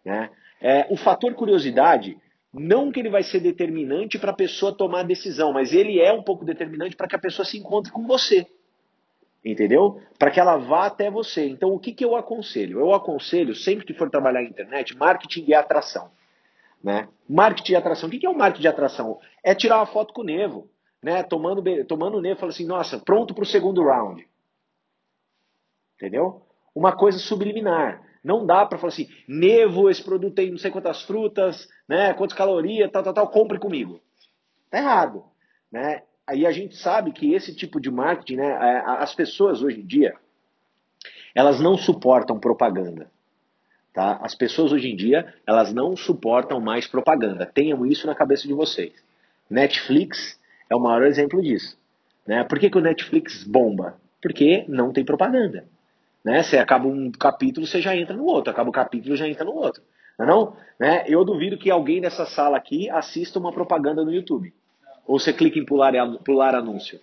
[0.06, 0.30] Né?
[0.62, 2.16] É, o fator curiosidade,
[2.54, 6.14] não que ele vai ser determinante para a pessoa tomar a decisão, mas ele é
[6.14, 8.46] um pouco determinante para que a pessoa se encontre com você.
[9.44, 10.00] Entendeu?
[10.20, 11.48] Para que ela vá até você.
[11.48, 12.80] Então, o que, que eu aconselho?
[12.80, 16.12] Eu aconselho, sempre que for trabalhar na internet, marketing e atração.
[16.84, 17.08] Né?
[17.28, 18.08] Marketing e atração.
[18.08, 19.18] O que, que é o marketing de atração?
[19.44, 20.70] É tirar uma foto com o Nevo
[21.02, 24.28] né, tomando, tomando o Nevo, fala assim, nossa, pronto para o segundo round.
[25.96, 26.46] Entendeu?
[26.76, 28.02] Uma coisa subliminar.
[28.24, 32.38] Não dá para falar assim, Nevo, esse produto tem não sei quantas frutas, né, quantas
[32.38, 34.00] calorias, tal, tal, tal, compre comigo.
[34.70, 35.24] Tá errado.
[35.72, 36.04] Né?
[36.28, 39.86] Aí a gente sabe que esse tipo de marketing, né, é, as pessoas hoje em
[39.86, 40.16] dia,
[41.34, 43.10] elas não suportam propaganda.
[43.94, 44.20] Tá?
[44.22, 47.46] As pessoas hoje em dia, elas não suportam mais propaganda.
[47.46, 48.94] Tenham isso na cabeça de vocês.
[49.50, 50.40] Netflix
[50.72, 51.78] é o maior exemplo disso.
[52.26, 52.44] Né?
[52.46, 54.00] Por que, que o Netflix bomba?
[54.22, 55.66] Porque não tem propaganda.
[56.24, 56.42] Né?
[56.42, 58.52] Você acaba um capítulo, você já entra no outro.
[58.52, 59.84] Acaba o capítulo, já entra no outro.
[60.18, 60.58] Não, é não?
[60.80, 61.04] Né?
[61.08, 64.54] Eu duvido que alguém nessa sala aqui assista uma propaganda no YouTube.
[65.06, 67.00] Ou você clica em pular, pular anúncio.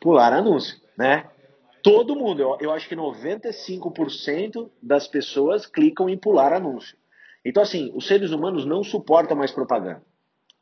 [0.00, 1.24] Pular anúncio, né?
[1.82, 6.96] Todo mundo, eu, eu acho que 95% das pessoas clicam em pular anúncio.
[7.44, 10.02] Então, assim, os seres humanos não suportam mais propaganda.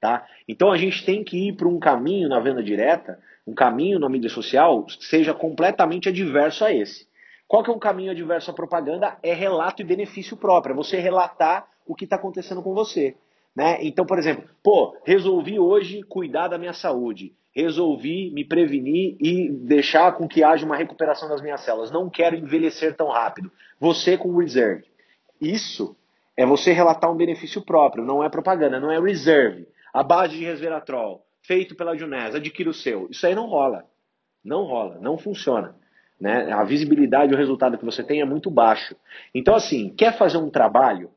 [0.01, 0.27] Tá?
[0.47, 4.09] Então a gente tem que ir para um caminho na venda direta, um caminho na
[4.09, 7.07] mídia social, seja completamente adverso a esse.
[7.49, 9.17] Qual que é um caminho adverso à propaganda?
[9.23, 13.17] É relato e benefício próprio, é você relatar o que está acontecendo com você.
[13.55, 13.79] Né?
[13.83, 20.13] Então, por exemplo, pô, resolvi hoje cuidar da minha saúde, resolvi me prevenir e deixar
[20.13, 21.91] com que haja uma recuperação das minhas células.
[21.91, 23.51] Não quero envelhecer tão rápido.
[23.81, 24.85] Você com reserve.
[25.41, 25.97] Isso
[26.37, 30.45] é você relatar um benefício próprio, não é propaganda, não é reserve a base de
[30.45, 33.09] resveratrol, feito pela Junés, adquira o seu.
[33.11, 33.87] Isso aí não rola.
[34.45, 35.75] Não rola, não funciona.
[36.21, 36.53] Né?
[36.53, 38.95] A visibilidade, o resultado que você tem é muito baixo.
[39.35, 41.11] Então, assim, quer fazer um trabalho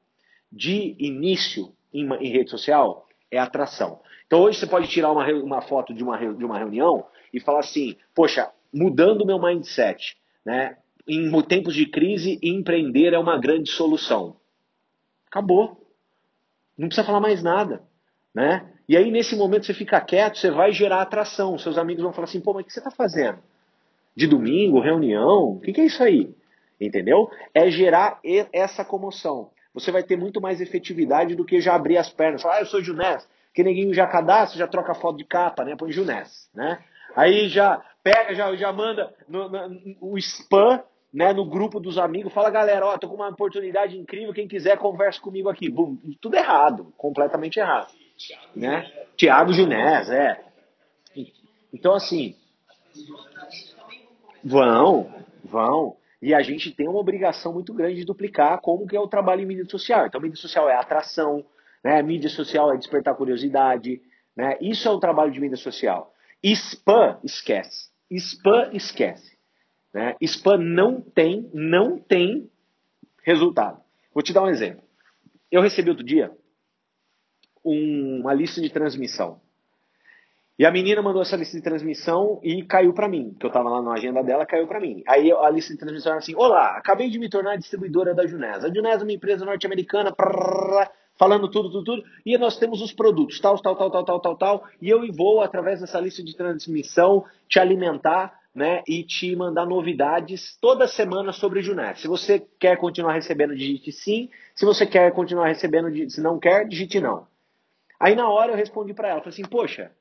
[0.50, 3.06] de início em, em rede social?
[3.30, 4.00] É atração.
[4.26, 7.60] Então, hoje você pode tirar uma, uma foto de uma, de uma reunião e falar
[7.60, 10.15] assim: poxa, mudando o meu mindset,
[10.46, 10.78] né?
[11.06, 14.38] em tempos de crise, empreender é uma grande solução.
[15.28, 15.86] Acabou.
[16.78, 17.88] Não precisa falar mais nada.
[18.34, 18.65] Né?
[18.88, 21.58] E aí, nesse momento, você fica quieto, você vai gerar atração.
[21.58, 23.39] Seus amigos vão falar assim: pô, mas o que você está fazendo?
[24.15, 25.54] De domingo, reunião?
[25.54, 26.34] O que, que é isso aí?
[26.80, 27.30] Entendeu?
[27.54, 28.20] É gerar
[28.54, 29.50] essa comoção.
[29.74, 32.42] Você vai ter muito mais efetividade do que já abrir as pernas.
[32.42, 33.28] Falar, ah, eu sou Junés.
[33.54, 35.76] Que ninguém já cadastra, já troca foto de capa, né?
[35.76, 36.80] Põe Junés, né?
[37.15, 40.82] Aí já pega, já, já manda no, no, o spam
[41.13, 44.78] né, no grupo dos amigos, fala, galera, ó, tô com uma oportunidade incrível, quem quiser
[44.78, 45.70] conversa comigo aqui.
[45.70, 47.92] Bum, tudo errado, completamente errado.
[48.55, 48.91] Né?
[49.15, 50.43] Tiago Junés, é.
[51.73, 52.36] Então, assim,
[54.43, 55.95] vão, vão.
[56.21, 59.41] E a gente tem uma obrigação muito grande de duplicar como que é o trabalho
[59.41, 60.05] em mídia social.
[60.05, 61.45] Então, mídia social é atração,
[61.84, 62.01] né?
[62.01, 64.01] mídia social é despertar curiosidade.
[64.36, 64.58] Né?
[64.60, 66.13] Isso é o trabalho de mídia social.
[66.43, 67.89] Spam, esquece.
[68.12, 69.38] Spam, esquece.
[69.93, 70.15] Né?
[70.21, 72.49] Spam não tem, não tem
[73.23, 73.82] resultado.
[74.13, 74.84] Vou te dar um exemplo.
[75.51, 76.32] Eu recebi outro dia
[77.69, 79.39] uma lista de transmissão.
[80.58, 83.69] E a menina mandou essa lista de transmissão e caiu para mim, que eu estava
[83.69, 85.01] lá na agenda dela, caiu para mim.
[85.08, 88.67] Aí a lista de transmissão era assim: Olá, acabei de me tornar distribuidora da Junesa.
[88.67, 90.13] A Junesa é uma empresa norte-americana,
[91.17, 94.36] falando tudo, tudo, tudo, e nós temos os produtos, tal, tal, tal, tal, tal, tal,
[94.38, 99.65] tal, e eu vou, através dessa lista de transmissão, te alimentar né, e te mandar
[99.65, 101.95] novidades toda semana sobre Junesa.
[101.95, 104.29] Se você quer continuar recebendo, digite sim.
[104.53, 107.29] Se você quer continuar recebendo, se não quer, digite não.
[107.99, 109.91] Aí na hora eu respondi para ela, falei assim, poxa,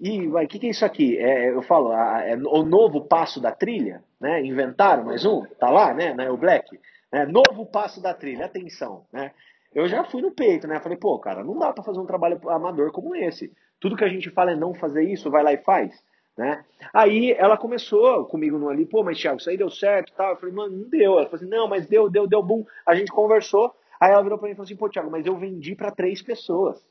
[0.00, 1.16] e o que, que, é isso aqui?
[1.16, 4.44] É, eu falo, é o novo passo da trilha, né?
[4.44, 6.12] Inventaram mais um, tá lá, né?
[6.12, 6.78] Na o Black,
[7.12, 7.24] né?
[7.24, 9.30] Novo passo da trilha, atenção, né?
[9.72, 10.80] Eu já fui no peito, né?
[10.80, 13.52] Falei, pô, cara, não dá para fazer um trabalho amador como esse.
[13.80, 15.94] Tudo que a gente fala é não fazer isso, vai lá e faz,
[16.36, 16.64] né?
[16.92, 20.30] Aí ela começou comigo no ali, pô, mas Thiago, isso aí deu certo, tal.
[20.32, 21.12] Eu falei, mano, não deu.
[21.12, 22.64] Ela falou assim, não, mas deu, deu, deu, bum.
[22.84, 23.72] A gente conversou.
[24.00, 26.20] Aí ela virou para mim e falou assim, pô, Thiago, mas eu vendi para três
[26.20, 26.84] pessoas.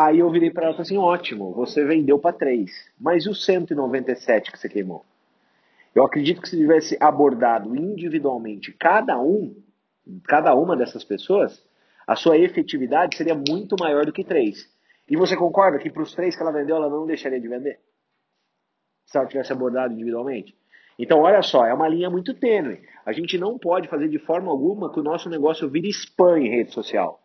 [0.00, 3.28] Aí eu virei para ela e falei assim: ótimo, você vendeu para três, mas e
[3.28, 5.04] os 197 que você queimou?
[5.94, 9.54] Eu acredito que se tivesse abordado individualmente cada um,
[10.24, 11.62] cada uma dessas pessoas,
[12.06, 14.66] a sua efetividade seria muito maior do que três.
[15.06, 17.78] E você concorda que para os três que ela vendeu, ela não deixaria de vender?
[19.04, 20.56] Se ela tivesse abordado individualmente?
[20.98, 22.80] Então, olha só, é uma linha muito tênue.
[23.04, 26.48] A gente não pode fazer de forma alguma que o nosso negócio vire spam em
[26.48, 27.20] rede social.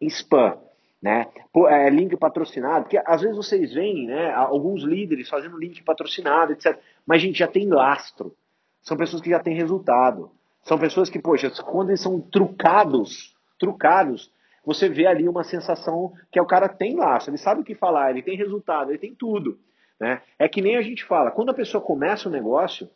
[0.00, 0.56] Spam
[1.02, 1.26] né?
[1.68, 6.78] É, link patrocinado, porque às vezes vocês veem, né, alguns líderes fazendo link patrocinado, etc.
[7.04, 8.34] Mas a gente já tem lastro.
[8.80, 10.30] São pessoas que já têm resultado.
[10.62, 14.30] São pessoas que, poxa, quando eles são trucados, trucados,
[14.64, 18.10] você vê ali uma sensação que o cara tem lastro, ele sabe o que falar,
[18.10, 19.58] ele tem resultado, ele tem tudo.
[19.98, 20.22] Né?
[20.38, 22.88] É que nem a gente fala, quando a pessoa começa o negócio,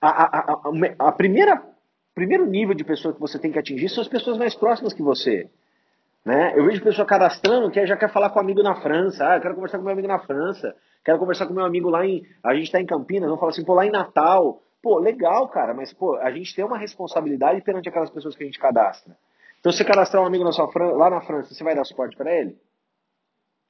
[0.00, 1.60] a, a, a, a primeira
[2.14, 5.02] primeiro nível de pessoa que você tem que atingir são as pessoas mais próximas que
[5.02, 5.48] você.
[6.28, 6.52] Né?
[6.54, 9.26] Eu vejo pessoa cadastrando que já quer falar com um amigo na França.
[9.26, 10.76] Ah, eu quero conversar com meu amigo na França.
[11.02, 12.22] Quero conversar com meu amigo lá em.
[12.44, 14.60] A gente está em Campinas, vamos falar assim, pô, lá em Natal.
[14.82, 18.46] Pô, legal, cara, mas pô, a gente tem uma responsabilidade perante aquelas pessoas que a
[18.46, 19.16] gente cadastra.
[19.58, 22.14] Então, se você cadastrar um amigo na sua, lá na França, você vai dar suporte
[22.14, 22.58] para ele?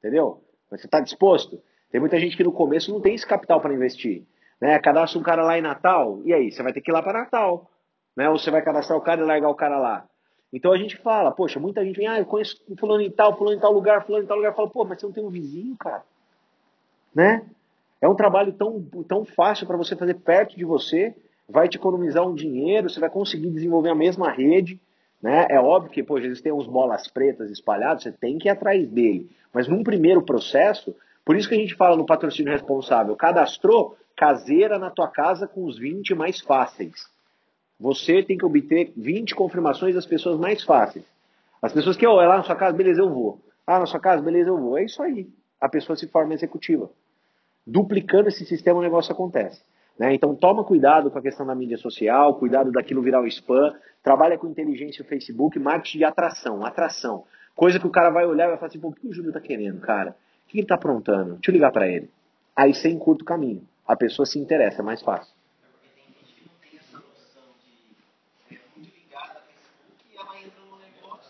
[0.01, 0.43] Entendeu?
[0.69, 1.63] Mas você está disposto?
[1.93, 4.27] Tem muita gente que no começo não tem esse capital para investir.
[4.61, 4.77] Né?
[4.81, 6.51] Cadastra um cara lá em Natal, e aí?
[6.51, 7.71] Você vai ter que ir lá para Natal.
[8.17, 8.29] Né?
[8.29, 10.09] Ou você vai cadastrar o cara e largar o cara lá.
[10.53, 13.57] Então a gente fala, poxa, muita gente vem, ah, eu conheço fulano em tal, fulano
[13.57, 14.55] em tal lugar, fulano em tal lugar.
[14.55, 16.03] Fala, pô, mas você não tem um vizinho, cara.
[17.15, 17.45] Né?
[18.01, 21.15] É um trabalho tão, tão fácil para você fazer perto de você,
[21.49, 24.81] vai te economizar um dinheiro, você vai conseguir desenvolver a mesma rede.
[25.21, 25.47] Né?
[25.51, 28.89] É óbvio que, poxa, eles têm uns bolas pretas espalhados, você tem que ir atrás
[28.89, 29.31] dele.
[29.53, 34.79] Mas num primeiro processo, por isso que a gente fala no patrocínio responsável, cadastrou caseira
[34.79, 37.07] na tua casa com os 20 mais fáceis.
[37.81, 41.05] Você tem que obter 20 confirmações das pessoas mais fáceis.
[41.63, 43.41] As pessoas que, oh, é lá na sua casa, beleza, eu vou.
[43.67, 44.79] Ah, na sua casa, beleza, eu vou.
[44.79, 45.29] É isso aí.
[45.61, 46.91] A pessoa se forma executiva.
[47.67, 49.61] Duplicando esse sistema, o negócio acontece.
[49.99, 50.15] Né?
[50.15, 53.75] Então, toma cuidado com a questão da mídia social, cuidado daquilo virar o spam.
[54.03, 56.65] Trabalha com inteligência no Facebook, marketing de atração.
[56.65, 57.25] Atração.
[57.55, 59.33] Coisa que o cara vai olhar e vai falar assim, pô, o que o Júlio
[59.33, 60.17] tá querendo, cara?
[60.47, 61.35] O que ele tá aprontando?
[61.35, 62.09] Deixa eu ligar para ele.
[62.55, 63.63] Aí você encurta o caminho.
[63.87, 65.33] A pessoa se interessa, é mais fácil.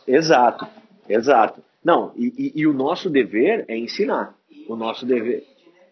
[0.09, 0.67] Exato,
[1.09, 1.63] exato.
[1.85, 4.35] Não, e, e, e, o nosso dever é ensinar.
[4.67, 5.45] O nosso dever.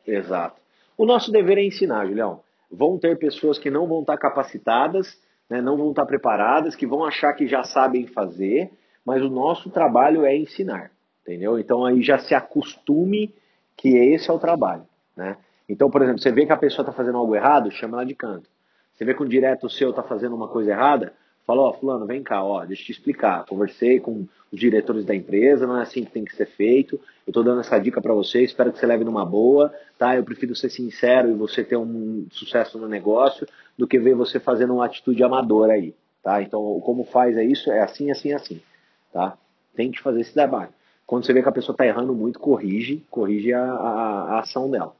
[0.06, 0.60] Exato.
[0.96, 2.40] O nosso dever é ensinar, Julião.
[2.70, 5.16] Vão ter pessoas que não vão estar capacitadas,
[5.48, 8.70] né, não vão estar preparadas, que vão achar que já sabem fazer,
[9.04, 10.90] mas o nosso trabalho é ensinar.
[11.22, 11.58] Entendeu?
[11.58, 13.34] Então aí já se acostume
[13.76, 14.86] que esse é o trabalho.
[15.16, 15.36] Né?
[15.68, 18.14] Então, por exemplo, você vê que a pessoa está fazendo algo errado, chama ela de
[18.14, 18.48] canto.
[18.94, 21.12] Você vê que um direto seu está fazendo uma coisa errada,
[21.46, 23.46] Falou, ó, fulano, vem cá, ó, deixa eu te explicar.
[23.46, 26.96] Conversei com os diretores da empresa, não é assim que tem que ser feito.
[27.24, 30.16] Eu estou dando essa dica para você, espero que você leve numa boa, tá?
[30.16, 33.46] Eu prefiro ser sincero e você ter um sucesso no negócio
[33.78, 36.42] do que ver você fazendo uma atitude amadora aí, tá?
[36.42, 38.60] Então, como faz é isso, é assim, assim, assim,
[39.12, 39.38] tá?
[39.76, 40.70] Tem que fazer esse trabalho.
[41.06, 44.68] Quando você vê que a pessoa está errando muito, corrige, corrige a, a, a ação
[44.68, 44.92] dela,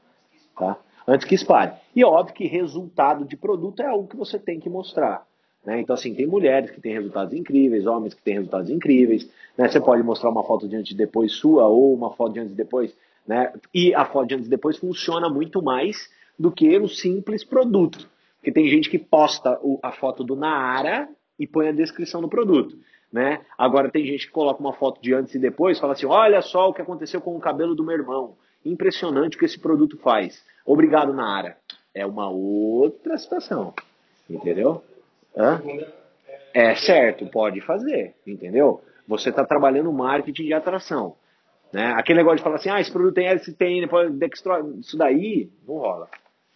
[0.57, 0.77] tá?
[1.05, 1.73] antes que espalhe.
[1.93, 5.26] E óbvio que resultado de produto é algo que você tem que mostrar.
[5.67, 5.81] Né?
[5.81, 9.29] Então, assim, tem mulheres que têm resultados incríveis, homens que têm resultados incríveis.
[9.57, 9.67] Né?
[9.67, 12.53] Você pode mostrar uma foto de antes e depois sua ou uma foto de antes
[12.53, 12.95] e depois.
[13.27, 13.51] Né?
[13.73, 18.09] E a foto de antes e depois funciona muito mais do que o simples produto.
[18.37, 22.77] Porque tem gente que posta a foto do Naara e põe a descrição do produto.
[23.11, 23.41] Né?
[23.57, 26.69] Agora tem gente que coloca uma foto de antes e depois, fala assim: olha só
[26.69, 28.37] o que aconteceu com o cabelo do meu irmão.
[28.63, 30.41] Impressionante o que esse produto faz.
[30.65, 31.57] Obrigado, Nara.
[31.93, 33.73] É uma outra situação.
[34.29, 34.81] Entendeu?
[35.37, 35.61] Hã?
[36.53, 38.15] É certo, pode fazer.
[38.25, 38.81] Entendeu?
[39.07, 41.15] Você está trabalhando marketing de atração.
[41.71, 41.93] Né?
[41.95, 43.87] Aquele negócio de falar assim, ah, esse produto tem LCTN,
[44.79, 46.09] isso daí não rola.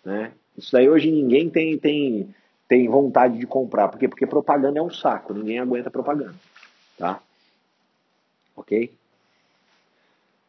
[0.04, 0.32] Né?
[0.58, 2.34] Isso daí hoje ninguém tem, tem,
[2.68, 3.90] tem vontade de comprar.
[3.90, 4.08] Por quê?
[4.08, 6.36] Porque propaganda é um saco, ninguém aguenta propaganda.
[6.98, 7.22] Tá?
[8.56, 8.92] Ok?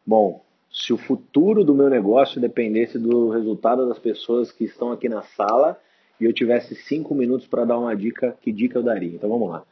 [0.05, 5.07] Bom, se o futuro do meu negócio dependesse do resultado das pessoas que estão aqui
[5.07, 5.79] na sala
[6.19, 9.15] e eu tivesse cinco minutos para dar uma dica, que dica eu daria?
[9.15, 9.63] Então vamos lá.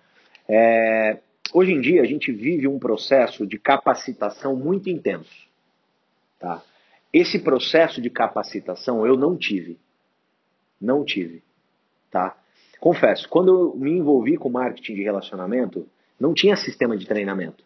[0.48, 1.20] É,
[1.54, 5.48] hoje em dia a gente vive um processo de capacitação muito intenso.
[6.40, 6.62] Tá?
[7.14, 9.78] Esse processo de capacitação eu não tive.
[10.80, 11.44] Não tive.
[12.10, 12.36] Tá?
[12.80, 15.88] Confesso, quando eu me envolvi com marketing de relacionamento,
[16.20, 17.64] não tinha sistema de treinamento.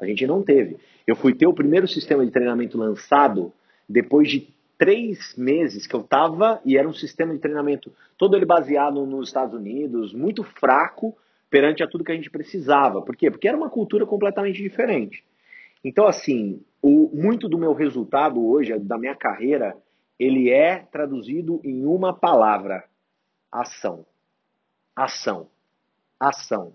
[0.00, 0.76] A gente não teve.
[1.06, 3.52] Eu fui ter o primeiro sistema de treinamento lançado
[3.88, 4.48] depois de
[4.80, 9.28] três meses que eu estava e era um sistema de treinamento todo ele baseado nos
[9.28, 11.14] Estados Unidos, muito fraco
[11.50, 13.02] perante a tudo que a gente precisava.
[13.02, 13.30] Por quê?
[13.30, 15.22] Porque era uma cultura completamente diferente.
[15.84, 19.76] Então, assim, o, muito do meu resultado hoje, da minha carreira,
[20.18, 22.82] ele é traduzido em uma palavra:
[23.52, 24.06] ação.
[24.96, 25.48] Ação.
[26.18, 26.72] Ação.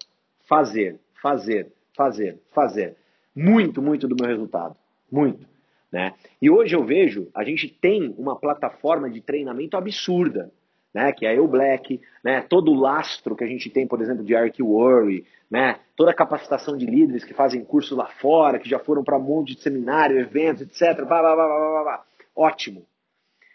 [0.48, 2.98] Fazer, fazer, fazer, fazer
[3.36, 4.76] muito, muito do meu resultado.
[5.12, 5.55] Muito.
[5.96, 6.14] Né?
[6.42, 10.52] E hoje eu vejo, a gente tem uma plataforma de treinamento absurda,
[10.94, 11.14] né?
[11.14, 12.42] que é a Black, né?
[12.42, 15.80] todo o lastro que a gente tem, por exemplo, de Archworry, né?
[15.96, 19.22] toda a capacitação de líderes que fazem curso lá fora, que já foram para um
[19.22, 20.98] monte de seminário, eventos, etc.
[21.06, 22.06] Blá, blá, blá, blá, blá.
[22.36, 22.86] Ótimo.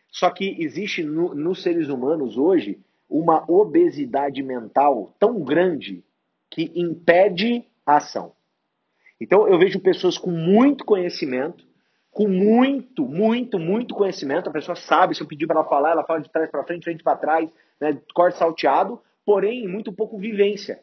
[0.09, 6.03] Só que existe no, nos seres humanos hoje uma obesidade mental tão grande
[6.49, 8.33] que impede a ação.
[9.21, 11.69] Então eu vejo pessoas com muito conhecimento,
[12.11, 14.49] com muito, muito, muito conhecimento.
[14.49, 16.85] A pessoa sabe, se eu pedir para ela falar, ela fala de trás para frente,
[16.85, 20.81] frente para trás, né, corte salteado, porém muito pouco vivência,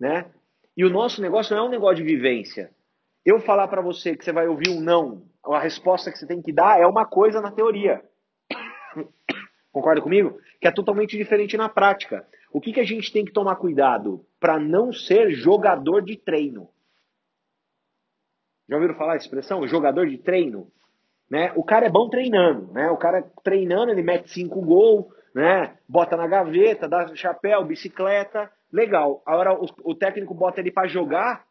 [0.00, 0.30] né?
[0.76, 2.70] E o nosso negócio não é um negócio de vivência.
[3.24, 6.40] Eu falar para você que você vai ouvir um não, a resposta que você tem
[6.40, 8.02] que dar é uma coisa na teoria.
[9.72, 10.40] Concorda comigo?
[10.60, 12.26] Que é totalmente diferente na prática.
[12.52, 16.70] O que, que a gente tem que tomar cuidado para não ser jogador de treino?
[18.68, 19.66] Já ouviram falar essa expressão?
[19.66, 20.70] Jogador de treino?
[21.30, 21.52] Né?
[21.56, 22.90] O cara é bom treinando, né?
[22.90, 25.76] O cara treinando, ele mete cinco gols, né?
[25.88, 29.22] Bota na gaveta, dá chapéu, bicicleta, legal.
[29.26, 31.44] Agora o, o técnico bota ele para jogar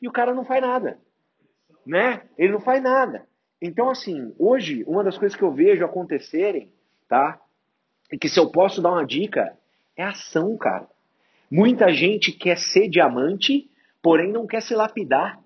[0.00, 0.98] e o cara não faz nada,
[1.86, 2.22] né?
[2.36, 3.26] Ele não faz nada.
[3.60, 6.72] Então assim, hoje uma das coisas que eu vejo acontecerem,
[7.08, 7.40] tá?
[8.12, 9.56] E que se eu posso dar uma dica,
[9.96, 10.86] é ação, cara.
[11.50, 13.70] Muita gente quer ser diamante,
[14.02, 15.41] porém não quer se lapidar.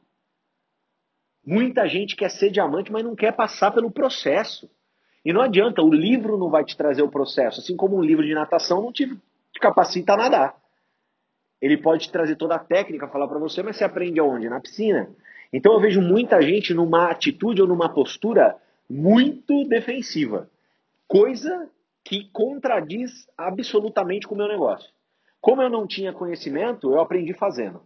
[1.47, 4.69] Muita gente quer ser diamante, mas não quer passar pelo processo.
[5.25, 7.61] E não adianta, o livro não vai te trazer o processo.
[7.61, 9.09] Assim como um livro de natação não te
[9.61, 10.57] capacita a nadar.
[11.63, 14.49] Ele pode te trazer toda a técnica, falar para você, mas você aprende aonde?
[14.49, 15.09] Na piscina.
[15.53, 18.57] Então eu vejo muita gente numa atitude ou numa postura
[18.91, 20.51] muito defensiva.
[21.07, 21.71] Coisa
[22.05, 24.91] que contradiz absolutamente com o meu negócio.
[25.41, 27.83] Como eu não tinha conhecimento, eu aprendi fazendo.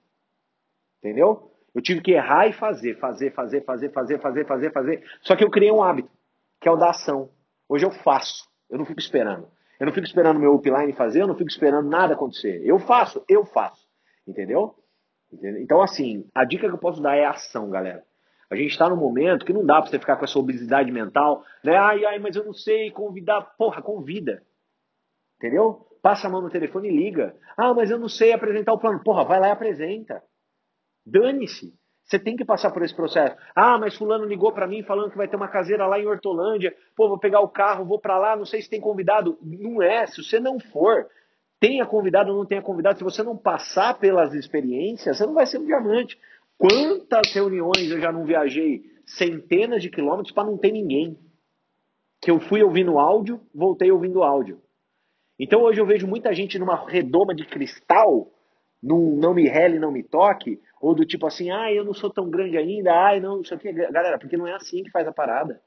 [0.99, 1.51] Entendeu?
[1.75, 5.05] Eu tive que errar e fazer, fazer, fazer, fazer, fazer, fazer, fazer, fazer.
[5.23, 6.11] Só que eu criei um hábito,
[6.61, 7.31] que é o da ação.
[7.69, 9.49] Hoje eu faço, eu não fico esperando.
[9.79, 12.61] Eu não fico esperando meu upline fazer, eu não fico esperando nada acontecer.
[12.65, 13.89] Eu faço, eu faço.
[14.27, 14.75] Entendeu?
[15.33, 18.05] Então, assim, a dica que eu posso dar é ação, galera.
[18.51, 21.45] A gente está num momento que não dá para você ficar com essa obesidade mental,
[21.63, 21.77] né?
[21.77, 23.41] Ai, ai, mas eu não sei convidar.
[23.57, 24.43] Porra, convida.
[25.39, 25.87] Entendeu?
[26.03, 27.35] Passa a mão no telefone e liga.
[27.57, 29.03] Ah, mas eu não sei apresentar o plano.
[29.05, 30.21] Porra, vai lá e apresenta.
[31.11, 31.73] Dane-se.
[32.05, 33.37] Você tem que passar por esse processo.
[33.55, 36.75] Ah, mas fulano ligou para mim falando que vai ter uma caseira lá em Hortolândia.
[36.97, 39.39] Pô, vou pegar o carro, vou para lá, não sei se tem convidado.
[39.41, 41.07] Não é, se você não for,
[41.61, 45.47] tenha convidado ou não tenha convidado, se você não passar pelas experiências, você não vai
[45.47, 46.19] ser um diamante.
[46.59, 51.17] Quantas reuniões eu já não viajei centenas de quilômetros para não ter ninguém?
[52.21, 54.61] Que eu fui ouvindo áudio, voltei ouvindo áudio.
[55.39, 58.31] Então hoje eu vejo muita gente numa redoma de cristal,
[58.83, 62.11] num não me rele, não me toque, ou do tipo assim, ah, eu não sou
[62.11, 63.73] tão grande ainda, ai, não, isso aqui.
[63.73, 65.61] Galera, porque não é assim que faz a parada.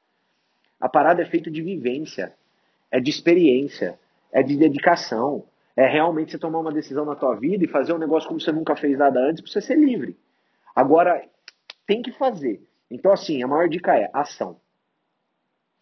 [0.79, 2.33] A parada é feita de vivência.
[2.91, 3.99] é de experiência,
[4.31, 5.45] é de dedicação,
[5.75, 8.51] é realmente você tomar uma decisão na tua vida e fazer um negócio como você
[8.51, 10.15] nunca fez nada antes para você ser livre.
[10.75, 11.23] Agora,
[11.87, 12.61] tem que fazer.
[12.89, 14.59] Então, assim, a maior dica é ação.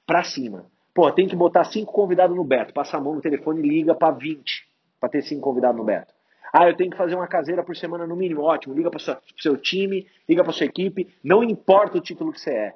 [0.05, 0.65] Pra cima.
[0.93, 2.73] Pô, tem que botar cinco convidados no Beto.
[2.73, 4.69] Passa a mão no telefone e liga para 20
[4.99, 6.13] para ter cinco convidados no Beto.
[6.53, 8.41] Ah, eu tenho que fazer uma caseira por semana no mínimo.
[8.41, 11.13] Ótimo, liga para o seu time, liga para sua equipe.
[11.23, 12.75] Não importa o título que você é.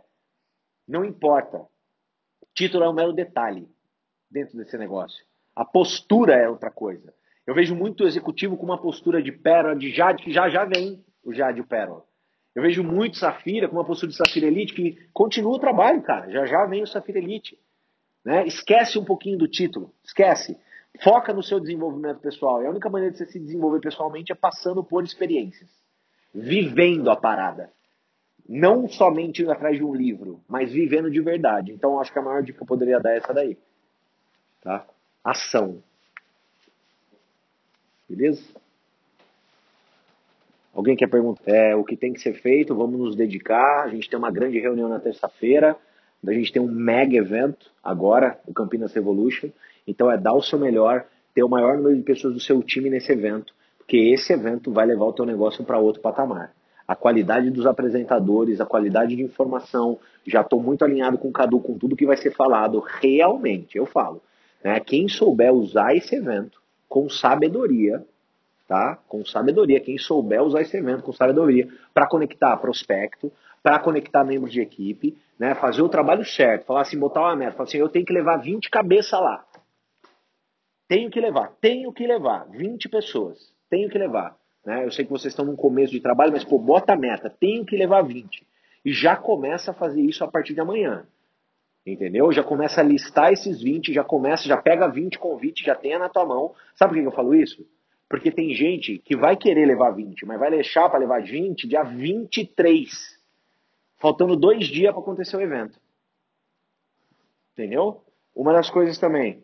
[0.88, 1.66] Não importa.
[2.54, 3.68] Título é um mero detalhe
[4.32, 5.26] dentro desse negócio.
[5.56, 7.14] A postura é outra coisa.
[7.46, 11.04] Eu vejo muito executivo com uma postura de pérola, de Jade, que já já vem
[11.24, 12.04] o Jade e o pérola.
[12.56, 16.32] Eu vejo muito Safira com uma postura de Safira Elite que continua o trabalho, cara.
[16.32, 17.60] Já já vem o Safira Elite.
[18.24, 18.48] Né?
[18.48, 19.94] Esquece um pouquinho do título.
[20.04, 20.58] Esquece.
[21.04, 22.62] Foca no seu desenvolvimento pessoal.
[22.62, 25.70] E a única maneira de você se desenvolver pessoalmente é passando por experiências.
[26.34, 27.72] Vivendo a parada.
[28.48, 31.72] Não somente indo atrás de um livro, mas vivendo de verdade.
[31.72, 33.58] Então, acho que a maior dica que eu poderia dar é essa daí.
[34.62, 34.86] Tá?
[35.24, 35.82] Ação.
[38.08, 38.44] Beleza?
[40.76, 42.76] Alguém quer perguntar é, o que tem que ser feito?
[42.76, 43.86] Vamos nos dedicar.
[43.86, 45.76] A gente tem uma grande reunião na terça-feira.
[46.30, 49.50] A gente tem um mega evento agora, o Campinas Revolution.
[49.88, 52.90] Então é dar o seu melhor, ter o maior número de pessoas do seu time
[52.90, 56.54] nesse evento, porque esse evento vai levar o teu negócio para outro patamar.
[56.88, 61.60] A qualidade dos apresentadores, a qualidade de informação, já estou muito alinhado com o Cadu,
[61.60, 64.22] com tudo que vai ser falado, realmente, eu falo.
[64.64, 64.80] Né?
[64.80, 68.04] Quem souber usar esse evento com sabedoria,
[68.68, 68.98] tá?
[69.08, 73.32] Com sabedoria, quem souber usar esse evento com sabedoria para conectar prospecto,
[73.66, 75.56] para conectar membros de equipe, né?
[75.56, 78.38] Fazer o trabalho certo, falar assim, botar uma meta, falar assim, eu tenho que levar
[78.38, 79.44] 20 cabeças lá.
[80.88, 84.38] Tenho que levar, tenho que levar 20 pessoas, tenho que levar.
[84.64, 84.86] Né?
[84.86, 87.66] Eu sei que vocês estão no começo de trabalho, mas pô, bota a meta, tenho
[87.66, 88.46] que levar 20.
[88.86, 91.08] E já começa a fazer isso a partir de amanhã.
[91.84, 92.32] Entendeu?
[92.32, 96.08] Já começa a listar esses 20, já começa, já pega 20 convites, já tenha na
[96.08, 96.54] tua mão.
[96.76, 97.66] Sabe por que eu falo isso?
[98.08, 101.82] Porque tem gente que vai querer levar 20, mas vai deixar para levar 20 dia
[101.82, 103.15] 23.
[104.06, 105.80] Faltando dois dias para acontecer o evento.
[107.54, 108.04] Entendeu?
[108.36, 109.42] Uma das coisas também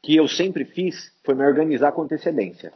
[0.00, 2.72] que eu sempre fiz foi me organizar com antecedência.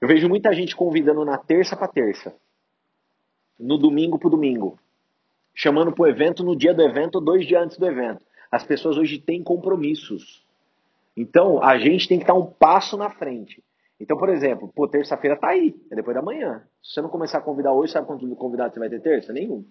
[0.00, 2.32] Eu vejo muita gente convidando na terça para terça,
[3.58, 4.78] no domingo para domingo,
[5.52, 8.24] chamando para o evento no dia do evento ou dois dias antes do evento.
[8.52, 10.46] As pessoas hoje têm compromissos.
[11.16, 13.60] Então, a gente tem que estar um passo na frente.
[14.00, 16.62] Então, por exemplo, pô, terça-feira tá aí, é depois da manhã.
[16.82, 19.32] Se você não começar a convidar hoje, sabe quanto convidado você vai ter terça?
[19.32, 19.64] Nenhum.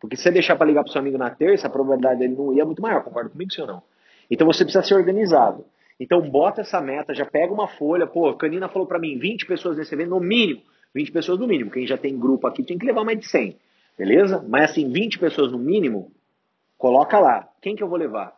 [0.00, 2.52] Porque se você deixar para ligar pro seu amigo na terça, a probabilidade dele não
[2.54, 3.02] ir é muito maior.
[3.02, 3.82] Concorda comigo, sim ou não?
[4.30, 5.64] Então você precisa ser organizado.
[5.98, 8.06] Então bota essa meta, já pega uma folha.
[8.06, 10.62] Pô, Canina falou para mim, 20 pessoas nesse evento, no mínimo.
[10.94, 11.70] 20 pessoas no mínimo.
[11.70, 13.56] Quem já tem grupo aqui tem que levar mais de 100.
[13.98, 14.42] Beleza?
[14.48, 16.10] Mas assim, 20 pessoas no mínimo,
[16.78, 17.46] coloca lá.
[17.60, 18.34] Quem que eu vou levar?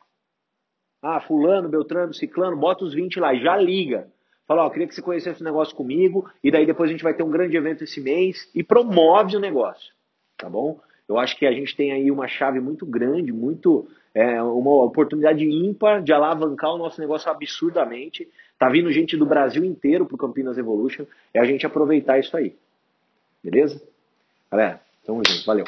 [1.01, 4.09] Ah, fulano, beltrano, ciclano, bota os 20 lá já liga.
[4.53, 7.15] Fala, ó, queria que você conhecesse o negócio comigo, e daí depois a gente vai
[7.15, 9.95] ter um grande evento esse mês, e promove o negócio,
[10.37, 10.79] tá bom?
[11.09, 15.43] Eu acho que a gente tem aí uma chave muito grande, muito é, uma oportunidade
[15.43, 18.29] ímpar de alavancar o nosso negócio absurdamente.
[18.59, 21.07] Tá vindo gente do Brasil inteiro pro Campinas Evolution.
[21.33, 22.55] É a gente aproveitar isso aí.
[23.43, 23.83] Beleza?
[24.51, 25.47] Galera, tamo junto.
[25.47, 25.65] Valeu.